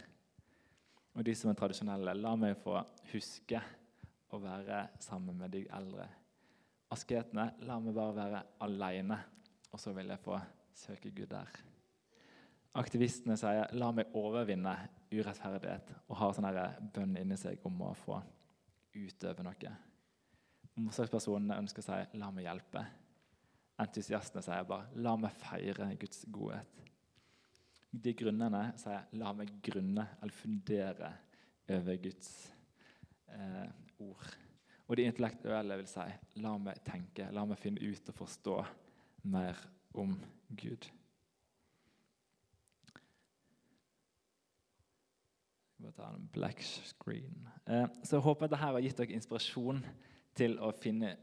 Og 1.16 1.24
de 1.26 1.36
som 1.36 1.52
er 1.52 1.58
tradisjonelle, 1.60 2.20
la 2.20 2.36
meg 2.40 2.60
få 2.60 2.76
huske 3.14 3.64
å 4.30 4.44
være 4.44 4.84
sammen 5.02 5.40
med 5.40 5.56
de 5.56 5.64
eldre. 5.80 6.12
Asketene, 6.92 7.52
la 7.64 7.80
meg 7.82 7.96
bare 7.96 8.18
være 8.20 8.46
aleine, 8.66 9.24
og 9.72 9.82
så 9.82 9.96
vil 9.96 10.12
jeg 10.12 10.26
få 10.28 10.38
søker 10.80 11.13
Gud 11.15 11.32
der. 11.34 11.60
Aktivistene 12.78 13.36
sier 13.38 13.72
'la 13.74 13.92
meg 13.92 14.13
overvinne 14.13 14.76
urettferdighet' 15.12 15.94
og 16.08 16.18
har 16.18 16.34
sånn 16.34 16.92
bønn 16.94 17.18
inni 17.18 17.38
seg 17.38 17.65
om 17.65 17.82
å 17.82 17.94
få 17.98 18.20
utøve 18.96 19.44
noe. 19.44 19.72
Omsorgspersonene 20.78 21.58
ønsker 21.58 21.82
å 21.82 21.88
si 21.88 22.18
'la 22.18 22.32
meg 22.32 22.46
hjelpe'. 22.46 22.86
Entusiastene 23.80 24.44
sier 24.44 24.63
bare 24.63 24.89
'la 24.96 25.15
meg 25.15 25.32
feire 25.32 25.96
Guds 25.96 26.26
godhet'. 26.26 26.86
De 27.92 28.13
grunnene 28.13 28.78
sier 28.78 29.08
'la 29.13 29.34
meg 29.34 29.62
grunne 29.62 30.08
eller 30.22 30.34
fundere 30.34 31.13
over 31.70 31.98
Guds 31.98 32.54
eh, 33.28 33.68
ord'. 34.00 34.38
Og 34.88 34.96
de 34.98 35.04
intellektuelle 35.04 35.78
vil 35.78 35.88
si 35.88 36.06
'la 36.36 36.58
meg 36.58 36.84
tenke, 36.84 37.32
la 37.32 37.46
meg 37.46 37.58
finne 37.58 37.82
ut 37.82 38.10
og 38.10 38.15
forstå 38.15 38.65
mer 39.24 39.58
om 39.93 40.15
Gud. 40.49 40.89
Jeg 45.80 45.86
må 45.86 45.91
ta 45.95 46.10
en 46.12 46.28
black 46.34 46.62
screen. 46.62 47.47
Eh, 47.65 47.88
så 48.04 48.17
jeg 48.17 48.25
håper 48.25 48.47
dette 48.49 48.60
har 48.60 48.80
gitt 48.84 48.99
dere 48.99 49.15
inspirasjon 49.15 49.84
til 50.36 50.58
å 50.60 50.73
finne 50.75 51.13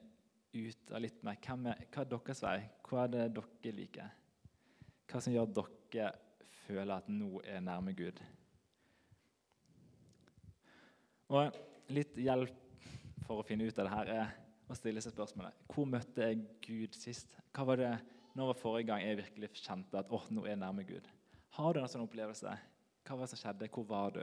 ut 0.57 0.93
av 0.93 1.03
litt 1.05 1.19
mer 1.27 1.37
hva, 1.45 1.57
er, 1.75 1.83
hva 1.93 2.05
er 2.05 2.09
deres 2.15 2.43
vei. 2.45 2.57
Hva 2.89 3.03
er 3.05 3.13
det 3.13 3.27
dere 3.37 3.77
liker? 3.77 4.15
Hva 5.07 5.21
som 5.21 5.35
gjør 5.35 5.51
at 5.51 5.59
dere 5.93 6.09
føler 6.65 6.97
at 6.97 7.13
nå 7.13 7.43
er 7.45 7.63
nærme 7.65 7.93
Gud? 7.97 8.23
Og 11.37 11.59
litt 11.93 12.17
hjelp 12.19 12.65
for 13.27 13.43
å 13.43 13.47
finne 13.47 13.67
ut 13.67 13.79
av 13.79 13.89
det 13.89 13.95
her 13.95 14.13
er 14.15 14.35
å 14.71 14.75
stille 14.79 15.03
seg 15.03 15.15
spørsmålet 15.15 15.67
hvor 15.71 15.89
møtte 15.91 16.31
jeg 16.31 16.45
Gud 16.65 16.97
sist? 16.99 17.37
Hva 17.55 17.67
var 17.69 17.81
det, 17.83 17.93
Når 18.37 18.51
var 18.51 18.59
forrige 18.61 18.91
gang 18.91 19.01
jeg 19.01 19.17
virkelig 19.17 19.49
kjente 19.63 19.97
at 19.97 20.11
åh, 20.13 20.25
nå 20.29 20.43
er 20.45 20.53
jeg 20.53 20.61
nærme 20.61 20.85
Gud? 20.85 21.07
Har 21.57 21.73
du 21.73 21.81
en 21.81 21.89
sånn 21.89 22.05
opplevelse? 22.05 22.51
Hva 23.07 23.15
var 23.17 23.25
det 23.25 23.33
som 23.33 23.41
skjedde? 23.41 23.69
Hvor 23.73 23.87
var 23.89 24.11
du? 24.13 24.21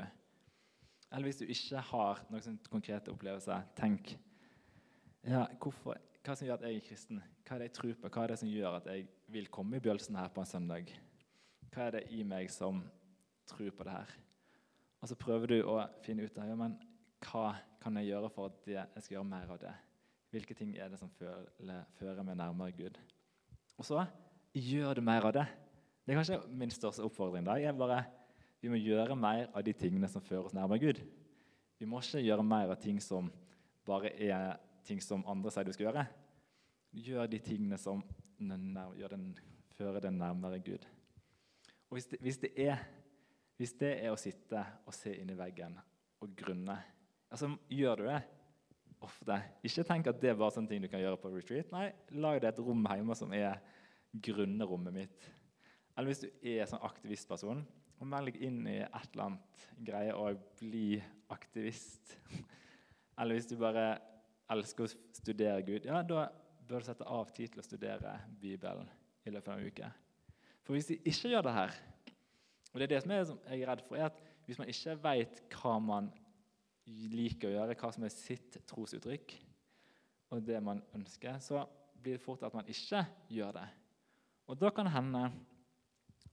Eller 1.09 1.25
hvis 1.25 1.39
du 1.41 1.47
ikke 1.49 1.81
har 1.89 2.21
noen 2.29 2.43
sånn 2.45 2.59
konkrete 2.69 3.09
opplevelser, 3.13 3.65
tenk 3.77 4.13
ja, 5.23 5.47
hvorfor, 5.61 5.97
hva 6.21 6.35
som 6.35 6.45
gjør 6.45 6.59
at 6.59 6.65
jeg 6.67 6.77
er 6.77 6.85
kristen? 6.85 7.21
Hva 7.41 7.55
er 7.55 7.63
det 7.63 7.69
jeg 7.69 7.75
tror 7.79 7.95
på? 8.01 8.11
Hva 8.11 8.25
er 8.25 8.33
det 8.33 8.37
som 8.41 8.51
gjør 8.51 8.77
at 8.81 8.89
jeg 8.91 9.07
vil 9.33 9.49
komme 9.55 9.79
i 9.79 9.83
Bjølsen 9.83 10.19
her 10.19 10.29
på 10.35 10.43
en 10.43 10.51
søndag? 10.51 10.93
Hva 11.73 11.87
er 11.87 11.97
det 11.97 12.03
i 12.13 12.21
meg 12.27 12.51
som 12.53 12.83
tror 13.49 13.71
på 13.73 13.87
det 13.87 13.95
her? 13.95 14.13
Og 15.01 15.09
så 15.09 15.17
prøver 15.19 15.55
du 15.55 15.57
å 15.65 15.79
finne 16.05 16.27
ut 16.27 16.37
av 16.37 16.51
ja, 16.51 16.59
men 16.59 16.77
hva 17.23 17.47
kan 17.81 17.97
jeg 17.97 18.11
gjøre 18.11 18.29
for 18.35 18.51
at 18.51 18.69
jeg 18.75 19.01
skal 19.07 19.17
gjøre 19.17 19.31
mer 19.31 19.55
av 19.55 19.61
det. 19.63 19.73
Hvilke 20.33 20.57
ting 20.57 20.77
er 20.77 20.93
det 20.93 21.01
som 21.01 21.11
fører, 21.17 21.83
fører 21.97 22.25
meg 22.25 22.37
nærmere 22.39 22.77
Gud? 22.77 23.01
Og 23.77 23.87
så 23.87 24.03
gjør 24.53 24.99
du 24.99 25.05
mer 25.05 25.25
av 25.27 25.33
det. 25.35 25.45
Det 26.03 26.13
er 26.13 26.19
kanskje 26.19 26.39
min 26.51 26.71
største 26.73 27.03
oppfordring. 27.05 27.45
da. 27.45 27.55
Jeg 27.59 27.77
bare, 27.77 28.03
vi 28.61 28.69
må 28.69 28.79
gjøre 28.79 29.15
mer 29.15 29.49
av 29.53 29.63
de 29.63 29.73
tingene 29.73 30.09
som 30.11 30.21
fører 30.21 30.49
oss 30.49 30.55
nærmere 30.55 30.79
Gud. 30.79 30.99
Vi 31.79 31.85
må 31.85 32.01
ikke 32.01 32.23
gjøre 32.23 32.43
mer 32.43 32.71
av 32.71 32.81
ting 32.81 32.99
som 33.01 33.31
bare 33.85 34.13
er 34.21 34.59
ting 34.87 35.01
som 35.03 35.23
andre 35.27 35.51
sier 35.51 35.67
du 35.67 35.73
skal 35.73 35.87
gjøre. 35.89 36.05
Gjør 36.93 37.31
de 37.31 37.39
tingene 37.43 37.79
som 37.79 38.03
den, 38.37 38.77
fører 39.73 39.99
den 40.03 40.19
nærmere 40.19 40.59
Gud. 40.59 40.85
Og 41.89 41.97
hvis 41.97 42.05
det, 42.11 42.19
hvis 42.21 42.37
det, 42.37 42.51
er, 42.57 42.83
hvis 43.57 43.73
det 43.79 43.91
er 44.03 44.11
å 44.11 44.19
sitte 44.19 44.63
og 44.85 44.95
se 44.95 45.13
inn 45.15 45.29
i 45.29 45.37
veggen 45.37 45.75
og 46.23 46.31
grunne 46.37 46.77
altså, 47.29 47.51
Gjør 47.69 48.01
du 48.01 48.07
det 48.07 48.21
ofte? 49.05 49.37
Ikke 49.65 49.85
tenk 49.87 50.09
at 50.09 50.19
det 50.21 50.31
er 50.31 50.39
bare 50.39 50.55
sånne 50.55 50.71
ting 50.71 50.83
du 50.83 50.89
kan 50.91 51.01
gjøre 51.01 51.19
på 51.21 51.31
retreat. 51.33 51.71
Nei, 51.73 51.89
lag 52.15 52.39
deg 52.41 52.51
et 52.51 52.61
rom 52.63 52.83
hjemme 52.87 53.17
som 53.17 53.33
er 53.35 53.61
grunnerommet 54.13 54.95
mitt. 54.95 55.29
Eller 55.93 56.09
hvis 56.09 56.23
du 56.23 56.29
er 56.53 56.67
sånn 56.69 56.83
aktivistperson, 56.85 57.63
og 58.01 58.09
meld 58.09 58.31
deg 58.31 58.41
inn 58.43 58.63
i 58.67 58.79
et 58.83 59.13
eller 59.13 59.29
annet 59.29 59.65
greie 59.87 60.15
og 60.17 60.41
bli 60.59 60.97
aktivist. 61.31 62.15
Eller 63.19 63.37
hvis 63.37 63.47
du 63.47 63.55
bare 63.61 63.93
elsker 64.51 64.87
å 64.87 64.91
studere 65.15 65.61
Gud, 65.65 65.85
ja, 65.87 66.01
da 66.03 66.25
bør 66.67 66.83
du 66.83 66.87
sette 66.89 67.07
av 67.07 67.31
tid 67.35 67.53
til 67.53 67.61
å 67.61 67.65
studere 67.65 68.17
Bibelen 68.41 68.89
i 69.23 69.31
løpet 69.31 69.53
av 69.53 69.59
en 69.59 69.69
uke. 69.69 69.91
For 70.63 70.75
hvis 70.75 70.89
de 70.89 70.99
ikke 70.99 71.31
gjør 71.31 71.45
det 71.47 71.55
her, 71.55 71.77
og 72.73 72.79
det 72.79 72.85
er 72.87 72.93
det 72.95 73.01
som 73.03 73.13
jeg 73.13 73.61
er 73.61 73.69
redd 73.69 73.83
for, 73.85 73.99
er 73.99 74.09
at 74.09 74.19
hvis 74.47 74.59
man 74.59 74.71
ikke 74.71 74.97
vet 75.03 75.41
hva 75.55 75.77
man 75.79 76.09
liker 76.85 77.49
å 77.49 77.55
gjøre, 77.55 77.77
hva 77.79 77.91
som 77.95 78.05
er 78.05 78.13
sitt 78.13 78.57
trosuttrykk, 78.67 79.35
og 80.33 80.43
det 80.43 80.59
man 80.65 80.81
ønsker, 80.97 81.37
så 81.43 81.63
blir 82.03 82.17
det 82.17 82.23
fort 82.23 82.43
at 82.43 82.55
man 82.55 82.67
ikke 82.69 83.03
gjør 83.31 83.53
det. 83.59 83.67
Og 84.49 84.59
da 84.59 84.71
kan 84.73 84.89
det 84.89 84.95
hende 84.95 85.23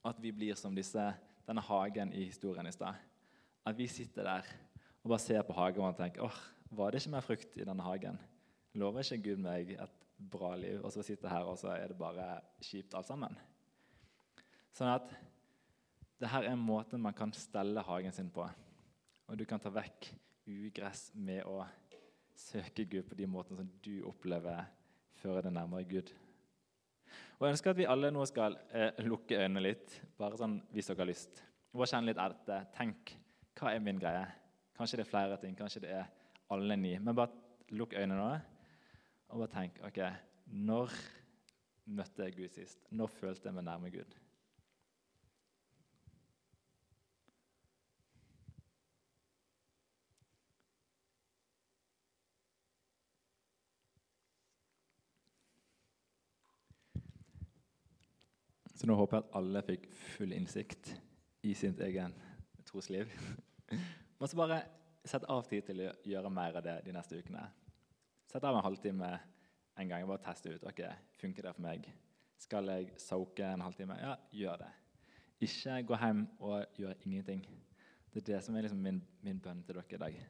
at 0.07 0.21
vi 0.23 0.33
blir 0.35 0.57
som 0.59 0.75
disse, 0.75 1.03
denne 1.47 1.63
hagen 1.67 2.13
i 2.17 2.25
historien 2.29 2.67
i 2.67 2.75
stad. 2.75 2.99
At 3.67 3.77
vi 3.77 3.87
sitter 3.91 4.27
der 4.27 4.49
og 5.03 5.13
bare 5.13 5.23
ser 5.23 5.45
på 5.47 5.57
hagen 5.57 5.85
og 5.85 5.97
tenker 5.99 6.25
åh, 6.27 6.41
var 6.71 6.93
det 6.93 7.01
ikke 7.01 7.13
mer 7.15 7.25
frukt 7.27 7.57
i 7.59 7.67
denne 7.67 7.85
hagen? 7.85 8.19
Lover 8.79 9.03
ikke 9.03 9.31
Gud 9.31 9.43
meg 9.43 9.75
et 9.75 10.07
bra 10.31 10.53
liv? 10.59 10.81
Og 10.85 10.93
så 10.95 11.05
sitter 11.05 11.29
jeg 11.29 11.35
her, 11.35 11.49
og 11.49 11.59
så 11.59 11.73
er 11.75 11.91
det 11.91 11.99
bare 11.99 12.27
kjipt 12.63 12.95
alt 12.95 13.09
sammen. 13.09 13.37
Sånn 14.77 14.93
at 14.93 15.11
det 16.21 16.31
her 16.31 16.47
er 16.51 16.59
måten 16.61 17.03
man 17.03 17.17
kan 17.17 17.33
stelle 17.35 17.83
hagen 17.85 18.15
sin 18.15 18.31
på. 18.33 18.47
Og 19.27 19.39
du 19.39 19.47
kan 19.49 19.63
ta 19.63 19.73
vekk 19.73 20.11
ugress 20.51 21.11
med 21.15 21.45
å 21.49 21.63
søke 22.37 22.87
Gud 22.89 23.07
på 23.09 23.19
de 23.19 23.29
måtene 23.29 23.61
som 23.61 23.71
du 23.85 24.01
opplever 24.09 24.65
fører 25.21 25.47
deg 25.47 25.55
nærmere 25.55 25.89
Gud. 25.89 26.13
Og 27.39 27.47
Jeg 27.47 27.57
ønsker 27.57 27.73
at 27.73 27.81
vi 27.81 27.89
alle 27.89 28.11
nå 28.13 28.25
skal 28.29 28.57
eh, 28.77 29.01
lukke 29.05 29.39
øynene 29.41 29.63
litt, 29.65 29.97
bare 30.19 30.39
sånn 30.41 30.59
hvis 30.75 30.91
dere 30.91 31.03
har 31.03 31.11
lyst. 31.11 31.43
Og 31.73 31.87
kjenne 31.87 32.11
litt 32.11 32.21
etter. 32.21 32.67
Tenk 32.75 33.15
hva 33.61 33.75
er 33.75 33.85
min 33.85 34.01
greie? 34.01 34.27
Kanskje 34.77 35.01
det 35.01 35.07
er 35.07 35.11
flere 35.11 35.39
ting, 35.41 35.57
kanskje 35.57 35.85
det 35.85 35.93
er 35.99 36.11
alle 36.53 36.77
ni. 36.77 36.95
Men 36.99 37.17
bare 37.17 37.75
lukk 37.77 37.95
øynene 37.97 38.19
nå 38.19 38.31
og 39.31 39.45
bare 39.45 39.53
tenk 39.53 39.77
ok, 39.87 40.01
Når 40.51 40.95
møtte 41.95 42.27
jeg 42.27 42.37
Gud 42.37 42.55
sist? 42.55 42.89
Når 42.91 43.13
følte 43.15 43.49
jeg 43.49 43.55
meg 43.55 43.67
nærme 43.69 43.91
Gud? 43.95 44.17
Så 58.81 58.89
nå 58.89 58.95
håper 58.97 59.19
jeg 59.19 59.27
at 59.27 59.35
alle 59.37 59.61
fikk 59.61 59.83
full 59.93 60.31
innsikt 60.33 60.95
i 61.45 61.51
sitt 61.53 61.83
egen 61.85 62.15
trosliv. 62.65 63.11
Men 64.17 64.31
så 64.31 64.39
bare 64.39 64.63
sett 65.05 65.27
av 65.29 65.43
tid 65.51 65.67
til 65.67 65.83
å 65.85 65.91
gjøre 66.09 66.31
mer 66.33 66.57
av 66.57 66.65
det 66.65 66.79
de 66.87 66.95
neste 66.97 67.19
ukene. 67.21 67.43
Sett 68.31 68.47
av 68.49 68.57
en 68.57 68.65
halvtime 68.65 69.11
en 69.77 69.93
gang 69.93 70.07
og 70.07 70.15
bare 70.15 70.25
teste 70.31 70.55
ut. 70.55 70.65
ok, 70.65 70.81
Funker 71.21 71.45
det 71.45 71.53
for 71.59 71.67
meg? 71.67 71.91
Skal 72.41 72.73
jeg 72.73 72.95
soake 73.05 73.45
en 73.45 73.67
halvtime? 73.67 74.01
Ja, 74.01 74.15
gjør 74.33 74.63
det. 74.65 74.73
Ikke 75.45 75.77
gå 75.91 76.01
hjem 76.01 76.25
og 76.41 76.81
gjør 76.81 76.97
ingenting. 77.05 77.45
Det 78.09 78.23
er 78.23 78.31
det 78.33 78.45
som 78.47 78.57
er 78.57 78.65
liksom 78.65 78.81
min, 78.81 79.05
min 79.21 79.45
bønn 79.45 79.61
til 79.61 79.77
dere 79.77 79.93
i 79.93 80.05
dag. 80.07 80.23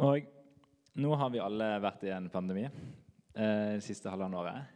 Og 0.00 0.24
nå 0.96 1.08
har 1.20 1.28
vi 1.28 1.40
alle 1.44 1.66
vært 1.84 2.06
i 2.08 2.12
en 2.14 2.30
pandemi 2.32 2.62
eh, 2.64 3.74
det 3.76 3.82
siste 3.84 4.08
halvannet 4.08 4.40
året. 4.40 4.70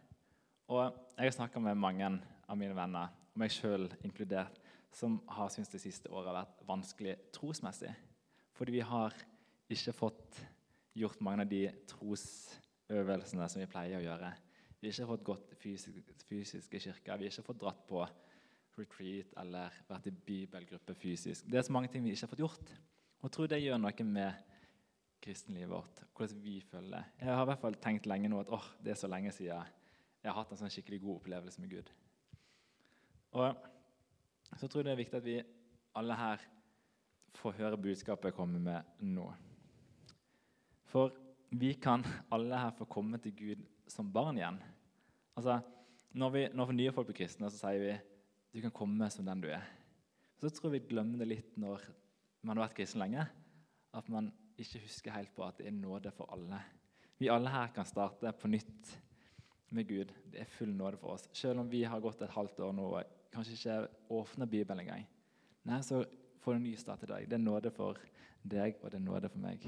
Og 0.69 0.83
jeg 0.85 1.31
har 1.31 1.37
snakka 1.39 1.63
med 1.65 1.81
mange 1.81 2.11
av 2.45 2.59
mine 2.61 2.77
venner, 2.77 3.09
og 3.33 3.41
meg 3.41 3.55
sjøl 3.55 3.89
inkludert, 4.05 4.59
som 4.93 5.17
har 5.33 5.49
syntes 5.49 5.73
det 5.73 5.81
siste 5.81 6.13
året 6.13 6.29
har 6.29 6.43
vært 6.43 6.61
vanskelig 6.69 7.17
trosmessig. 7.33 7.95
Fordi 8.53 8.77
vi 8.77 8.85
har 8.85 9.17
ikke 9.73 9.97
fått 9.97 10.45
gjort 10.93 11.25
mange 11.25 11.49
av 11.49 11.51
de 11.57 11.65
trosøvelsene 11.95 13.49
som 13.49 13.65
vi 13.65 13.73
pleier 13.73 14.03
å 14.03 14.05
gjøre. 14.05 14.33
Vi 14.77 14.91
har 14.91 14.99
ikke 14.99 15.13
fått 15.15 15.29
gått 15.33 15.59
fysisk, 15.65 16.69
i 16.77 16.85
kirka, 16.85 17.17
vi 17.17 17.31
har 17.31 17.33
ikke 17.33 17.49
fått 17.49 17.65
dratt 17.65 17.87
på 17.89 18.05
retreat 18.77 19.33
eller 19.41 19.85
vært 19.89 20.13
i 20.13 20.19
bibelgruppe 20.29 21.01
fysisk. 21.01 21.49
Det 21.49 21.63
er 21.63 21.65
så 21.65 21.73
mange 21.73 21.89
ting 21.89 22.05
vi 22.05 22.13
ikke 22.13 22.29
har 22.29 22.37
fått 22.37 22.45
gjort. 22.45 22.81
Og 23.23 23.31
jeg 23.31 23.39
tror 23.39 23.49
det 23.49 23.65
gjør 23.65 23.81
noe 23.81 24.13
med 24.13 24.51
kristenlivet 25.25 25.73
vårt. 25.73 26.03
Hvordan 26.15 26.43
vi 26.45 26.59
føler 26.69 26.99
det. 26.99 27.05
Jeg 27.25 27.33
har 27.33 27.47
i 27.47 27.51
hvert 27.51 27.63
fall 27.65 27.79
tenkt 27.83 28.09
lenge 28.11 28.29
nå 28.31 28.43
at 28.43 28.53
oh, 28.53 28.67
det 28.85 28.93
er 28.95 29.01
så 29.01 29.11
lenge 29.11 29.33
siden 29.35 29.73
jeg 30.25 30.33
har 30.33 30.39
hatt 30.39 30.55
en 30.55 30.61
sånn 30.63 30.73
skikkelig 30.73 31.03
god 31.03 31.19
opplevelse 31.19 31.61
med 31.61 31.73
Gud. 31.75 31.89
Og 33.37 33.67
så 34.57 34.69
tror 34.69 34.81
jeg 34.81 34.87
det 34.87 34.93
er 34.95 35.01
viktig 35.03 35.19
at 35.19 35.27
vi 35.27 35.35
alle 36.01 36.17
her 36.17 36.45
får 37.37 37.59
høre 37.59 37.81
budskapet 37.81 38.31
jeg 38.31 38.37
kommer 38.39 38.63
med 38.63 39.05
nå. 39.05 39.27
For 40.89 41.13
vi 41.55 41.75
kan 41.77 42.05
alle 42.33 42.61
her 42.63 42.73
få 42.79 42.87
komme 42.89 43.21
til 43.21 43.35
Gud 43.37 43.67
som 43.91 44.09
barn 44.13 44.39
igjen. 44.41 44.61
Altså, 45.37 45.61
Når, 46.15 46.31
vi, 46.31 46.43
når 46.55 46.73
nye 46.73 46.93
folk 46.95 47.09
blir 47.09 47.17
kristne, 47.19 47.51
så 47.51 47.59
sier 47.59 47.81
vi 47.83 47.95
du 48.55 48.61
kan 48.63 48.71
komme 48.71 49.09
som 49.11 49.27
den 49.27 49.41
du 49.43 49.49
er. 49.51 49.65
Så 50.39 50.49
tror 50.55 50.71
jeg 50.71 50.85
vi 50.85 50.95
glemmer 50.95 51.19
det 51.19 51.27
litt 51.27 51.57
når 51.59 51.83
man 52.47 52.57
har 52.57 52.69
vært 52.69 52.77
kristen 52.79 53.03
lenge. 53.03 53.27
At 53.91 54.09
man 54.09 54.31
ikke 54.61 54.85
husker 54.85 55.15
helt 55.15 55.35
på 55.35 55.45
at 55.47 55.59
det 55.59 55.69
er 55.69 55.77
nåde 55.77 56.13
for 56.15 56.31
alle. 56.35 56.61
Vi 57.19 57.31
alle 57.31 57.51
her 57.51 57.73
kan 57.75 57.87
starte 57.87 58.33
på 58.39 58.51
nytt 58.51 58.93
med 59.75 59.89
Gud. 59.89 60.13
Det 60.31 60.41
er 60.41 60.51
full 60.51 60.75
nåde 60.75 60.99
for 61.01 61.15
oss. 61.15 61.29
Selv 61.33 61.61
om 61.61 61.71
vi 61.71 61.83
har 61.83 62.03
gått 62.03 62.23
et 62.23 62.35
halvt 62.35 62.61
år 62.67 62.75
nå 62.75 62.91
og 62.99 63.15
kanskje 63.35 63.57
ikke 63.57 63.79
åpner 64.15 64.51
Bibelen 64.51 64.85
engang. 64.85 65.07
Nei, 65.65 65.81
så 65.83 66.05
får 66.43 66.55
du 66.55 66.61
en 66.61 66.67
ny 66.69 66.75
start 66.79 67.03
i 67.03 67.11
dag. 67.11 67.27
Det 67.27 67.39
er 67.39 67.43
nåde 67.43 67.73
for 67.75 67.99
deg, 68.43 68.79
og 68.83 68.93
det 68.93 69.01
er 69.01 69.07
nåde 69.07 69.31
for 69.33 69.43
meg. 69.43 69.65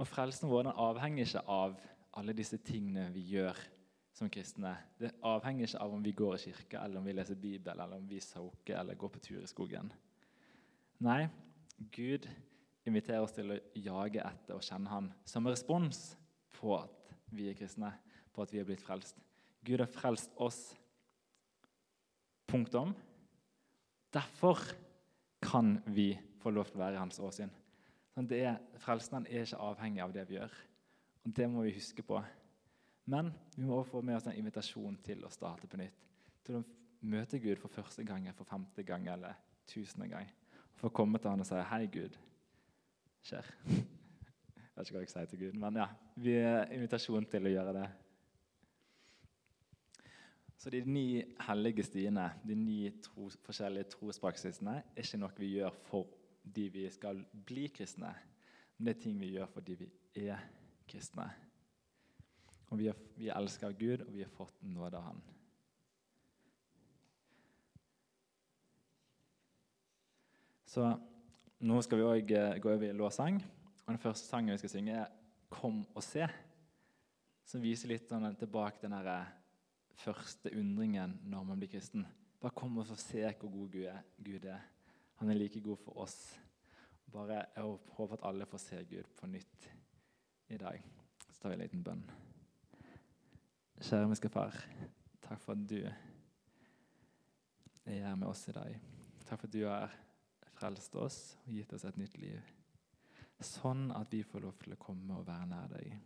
Og 0.00 0.08
Frelsen 0.08 0.50
vår 0.50 0.66
den 0.66 0.80
avhenger 0.80 1.28
ikke 1.28 1.44
av 1.50 1.76
alle 2.18 2.34
disse 2.34 2.58
tingene 2.64 3.10
vi 3.14 3.22
gjør 3.34 3.58
som 4.14 4.30
kristne. 4.30 4.72
Det 4.98 5.12
avhenger 5.26 5.68
ikke 5.68 5.82
av 5.82 5.94
om 5.94 6.02
vi 6.02 6.14
går 6.16 6.38
i 6.38 6.42
kirke, 6.48 6.80
eller 6.80 6.98
om 6.98 7.06
vi 7.06 7.14
leser 7.14 7.38
Bibelen, 7.38 7.84
eller 7.84 8.00
om 8.00 8.08
vi 8.08 8.20
soker 8.22 8.78
eller 8.80 8.98
går 8.98 9.12
på 9.14 9.22
tur 9.22 9.42
i 9.42 9.50
skogen. 9.50 9.92
Nei, 11.04 11.26
Gud 11.94 12.26
inviterer 12.84 13.24
oss 13.24 13.34
til 13.36 13.54
å 13.54 13.60
jage 13.74 14.22
etter 14.24 14.56
og 14.56 14.64
kjenne 14.64 14.92
Han 14.92 15.10
som 15.28 15.46
respons 15.48 16.14
på 16.54 16.76
at 16.76 17.14
vi 17.34 17.48
er 17.50 17.58
kristne, 17.58 17.90
på 18.34 18.44
at 18.44 18.52
vi 18.52 18.60
er 18.60 18.68
blitt 18.68 18.84
frelst. 18.84 19.18
Gud 19.64 19.80
har 19.80 19.90
frelst 19.90 20.32
oss. 20.42 20.74
Punktum. 22.50 22.92
Derfor 24.12 24.60
kan 25.42 25.78
vi 25.86 26.12
få 26.42 26.52
lov 26.52 26.68
til 26.68 26.78
å 26.78 26.84
være 26.84 26.98
i 26.98 27.02
hans 27.02 27.18
åsyn. 27.18 27.50
Sånn, 28.14 28.28
er, 28.36 28.60
frelsen 28.78 29.26
er 29.26 29.42
ikke 29.42 29.62
avhengig 29.64 30.04
av 30.04 30.12
det 30.14 30.26
vi 30.28 30.36
gjør. 30.36 30.52
Og 31.24 31.32
Det 31.34 31.48
må 31.50 31.64
vi 31.64 31.74
huske 31.74 32.04
på. 32.06 32.20
Men 33.10 33.32
vi 33.56 33.64
må 33.64 33.80
også 33.80 33.96
få 33.96 34.02
med 34.04 34.18
oss 34.18 34.28
en 34.30 34.38
invitasjon 34.38 35.00
til 35.04 35.24
å 35.24 35.32
starte 35.32 35.68
på 35.68 35.80
nytt. 35.80 36.04
Til 36.44 36.60
å 36.60 36.64
møte 37.04 37.40
Gud 37.40 37.58
for 37.60 37.72
første 37.72 38.04
gang, 38.06 38.28
for 38.36 38.48
femte 38.48 38.84
gang 38.86 39.08
eller 39.12 39.36
tusende 39.68 40.08
gang. 40.12 40.30
For 40.78 40.88
å 40.88 40.94
komme 40.94 41.18
til 41.18 41.32
han 41.32 41.40
og 41.40 41.48
si 41.48 41.54
'Hei, 41.54 41.86
Gud'. 41.86 42.16
Skjer. 43.24 43.46
Jeg 43.64 44.74
vet 44.76 44.88
ikke 44.88 44.98
hva 44.98 45.00
jeg 45.00 45.10
sier 45.14 45.28
til 45.30 45.40
Gud, 45.40 45.54
men 45.56 45.78
ja, 45.80 45.86
vi 46.20 46.34
er 46.36 46.72
invitasjon 46.74 47.24
til 47.32 47.46
å 47.48 47.52
gjøre 47.54 47.72
det. 47.72 47.84
Så 50.60 50.72
de 50.74 50.82
ni 50.84 51.22
hellige 51.46 51.86
stiene, 51.88 52.26
de 52.44 52.56
ni 52.58 52.90
tro, 53.04 53.30
forskjellige 53.46 53.94
trospraksisene, 53.94 54.74
er 54.92 55.06
ikke 55.06 55.20
noe 55.22 55.36
vi 55.38 55.54
gjør 55.54 55.78
fordi 55.88 56.66
vi 56.74 56.84
skal 56.92 57.22
bli 57.48 57.64
kristne, 57.72 58.12
men 58.76 58.90
det 58.90 58.94
er 58.96 59.00
ting 59.06 59.16
vi 59.20 59.32
gjør 59.38 59.48
fordi 59.54 59.78
vi 59.80 59.88
er 60.26 60.44
kristne. 60.90 61.30
Og 62.68 62.82
vi, 62.82 62.90
er, 62.92 63.00
vi 63.16 63.32
elsker 63.32 63.72
Gud, 63.80 64.04
og 64.04 64.12
vi 64.12 64.26
har 64.26 64.36
fått 64.36 64.60
nåde 64.68 65.00
av 65.00 65.08
Han. 65.08 65.24
Så 70.74 70.92
nå 71.60 71.82
skal 71.82 72.00
vi 72.00 72.08
òg 72.08 72.34
eh, 72.34 72.58
gå 72.58 72.72
over 72.72 72.88
i 72.88 72.96
låtsang. 72.96 73.38
Og 73.84 73.92
Den 73.92 74.00
første 74.00 74.26
sangen 74.26 74.52
vi 74.52 74.58
skal 74.58 74.70
synge, 74.70 74.92
er 74.92 75.06
'Kom 75.50 75.86
og 75.94 76.02
se', 76.02 76.28
som 77.44 77.62
viser 77.62 77.88
litt 77.88 78.08
den, 78.10 78.36
tilbake 78.36 78.82
den 78.82 78.92
eh, 78.92 79.26
første 79.94 80.50
undringen 80.58 81.20
når 81.24 81.44
man 81.44 81.58
blir 81.58 81.70
kristen. 81.70 82.06
Bare 82.40 82.52
kom 82.56 82.78
og 82.78 82.86
se 82.86 83.22
hvor 83.40 83.50
god 83.50 83.70
Gud 83.70 83.84
er. 83.84 84.02
Er. 84.50 84.60
Han 85.14 85.30
er 85.30 85.34
like 85.34 85.60
god 85.60 85.76
for 85.76 85.98
oss. 85.98 86.40
Bare 87.12 87.46
Jeg 87.56 87.78
håper 87.88 88.12
at 88.14 88.24
alle 88.24 88.46
får 88.46 88.58
se 88.58 88.84
Gud 88.84 89.04
på 89.20 89.26
nytt 89.26 89.70
i 90.48 90.56
dag. 90.56 90.82
Så 91.30 91.40
tar 91.40 91.48
vi 91.48 91.54
en 91.54 91.60
liten 91.60 91.84
bønn. 91.84 92.10
Kjære 93.80 94.00
himmelske 94.00 94.28
Far, 94.28 94.54
takk 95.22 95.40
for 95.40 95.52
at 95.52 95.64
du 95.68 95.76
er 95.84 95.94
her 97.84 98.14
med 98.14 98.28
oss 98.28 98.48
i 98.48 98.52
dag. 98.52 98.80
Takk 99.26 99.40
for 99.40 99.46
at 99.46 99.52
du 99.52 99.64
har 99.66 99.92
frelst 100.54 100.94
oss 101.00 101.18
og 101.44 101.54
gitt 101.56 101.72
oss 101.76 101.86
et 101.88 101.98
nytt 102.00 102.16
liv. 102.22 102.52
Sånn 103.44 103.90
at 103.92 104.12
vi 104.14 104.22
får 104.24 104.44
lov 104.44 104.58
til 104.62 104.74
å 104.74 104.80
komme 104.80 105.18
og 105.18 105.26
være 105.26 105.48
nær 105.50 105.72
deg. 105.74 105.96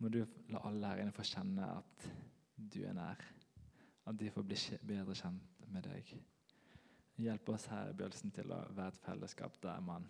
Må 0.00 0.10
du 0.12 0.22
la 0.52 0.62
alle 0.68 0.90
her 0.90 1.02
inne 1.02 1.14
få 1.14 1.26
kjenne 1.26 1.66
at 1.80 2.06
du 2.56 2.80
er 2.86 2.94
nær. 2.96 3.20
At 4.04 4.18
de 4.20 4.30
får 4.30 4.46
bli 4.46 4.58
bedre 4.84 5.16
kjent 5.16 5.66
med 5.72 5.86
deg. 5.88 6.14
Hjelp 7.20 7.52
oss 7.54 7.68
her 7.70 7.90
i 7.90 7.94
begynnelsen 7.96 8.34
til 8.34 8.50
å 8.52 8.60
være 8.74 8.94
et 8.94 9.04
fellesskap 9.04 9.60
der 9.62 9.84
man 9.84 10.06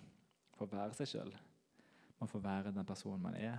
får 0.57 0.71
være 0.73 0.97
seg 0.99 1.11
sjøl. 1.11 1.35
Man 2.21 2.31
får 2.31 2.45
være 2.45 2.73
den 2.73 2.89
personen 2.89 3.23
man 3.23 3.37
er, 3.37 3.59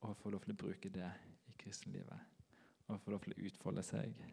og 0.00 0.16
får 0.20 0.34
lov 0.36 0.44
til 0.44 0.54
å 0.54 0.60
bruke 0.62 0.92
det 0.92 1.10
i 1.50 1.56
kristenlivet. 1.58 2.28
Og 2.86 3.00
får 3.02 3.16
lov 3.16 3.26
til 3.26 3.34
å 3.34 3.42
utfolde 3.48 3.84
seg 3.86 4.24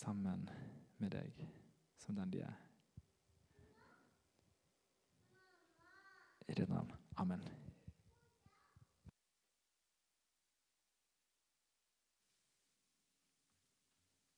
sammen 0.00 0.46
med 1.00 1.10
deg 1.16 1.59
som 2.00 2.16
den 2.16 2.32
de 2.32 2.40
er. 2.40 2.58
I 6.48 6.54
ditt 6.54 6.68
navn. 6.68 6.92
Amen. 7.16 7.59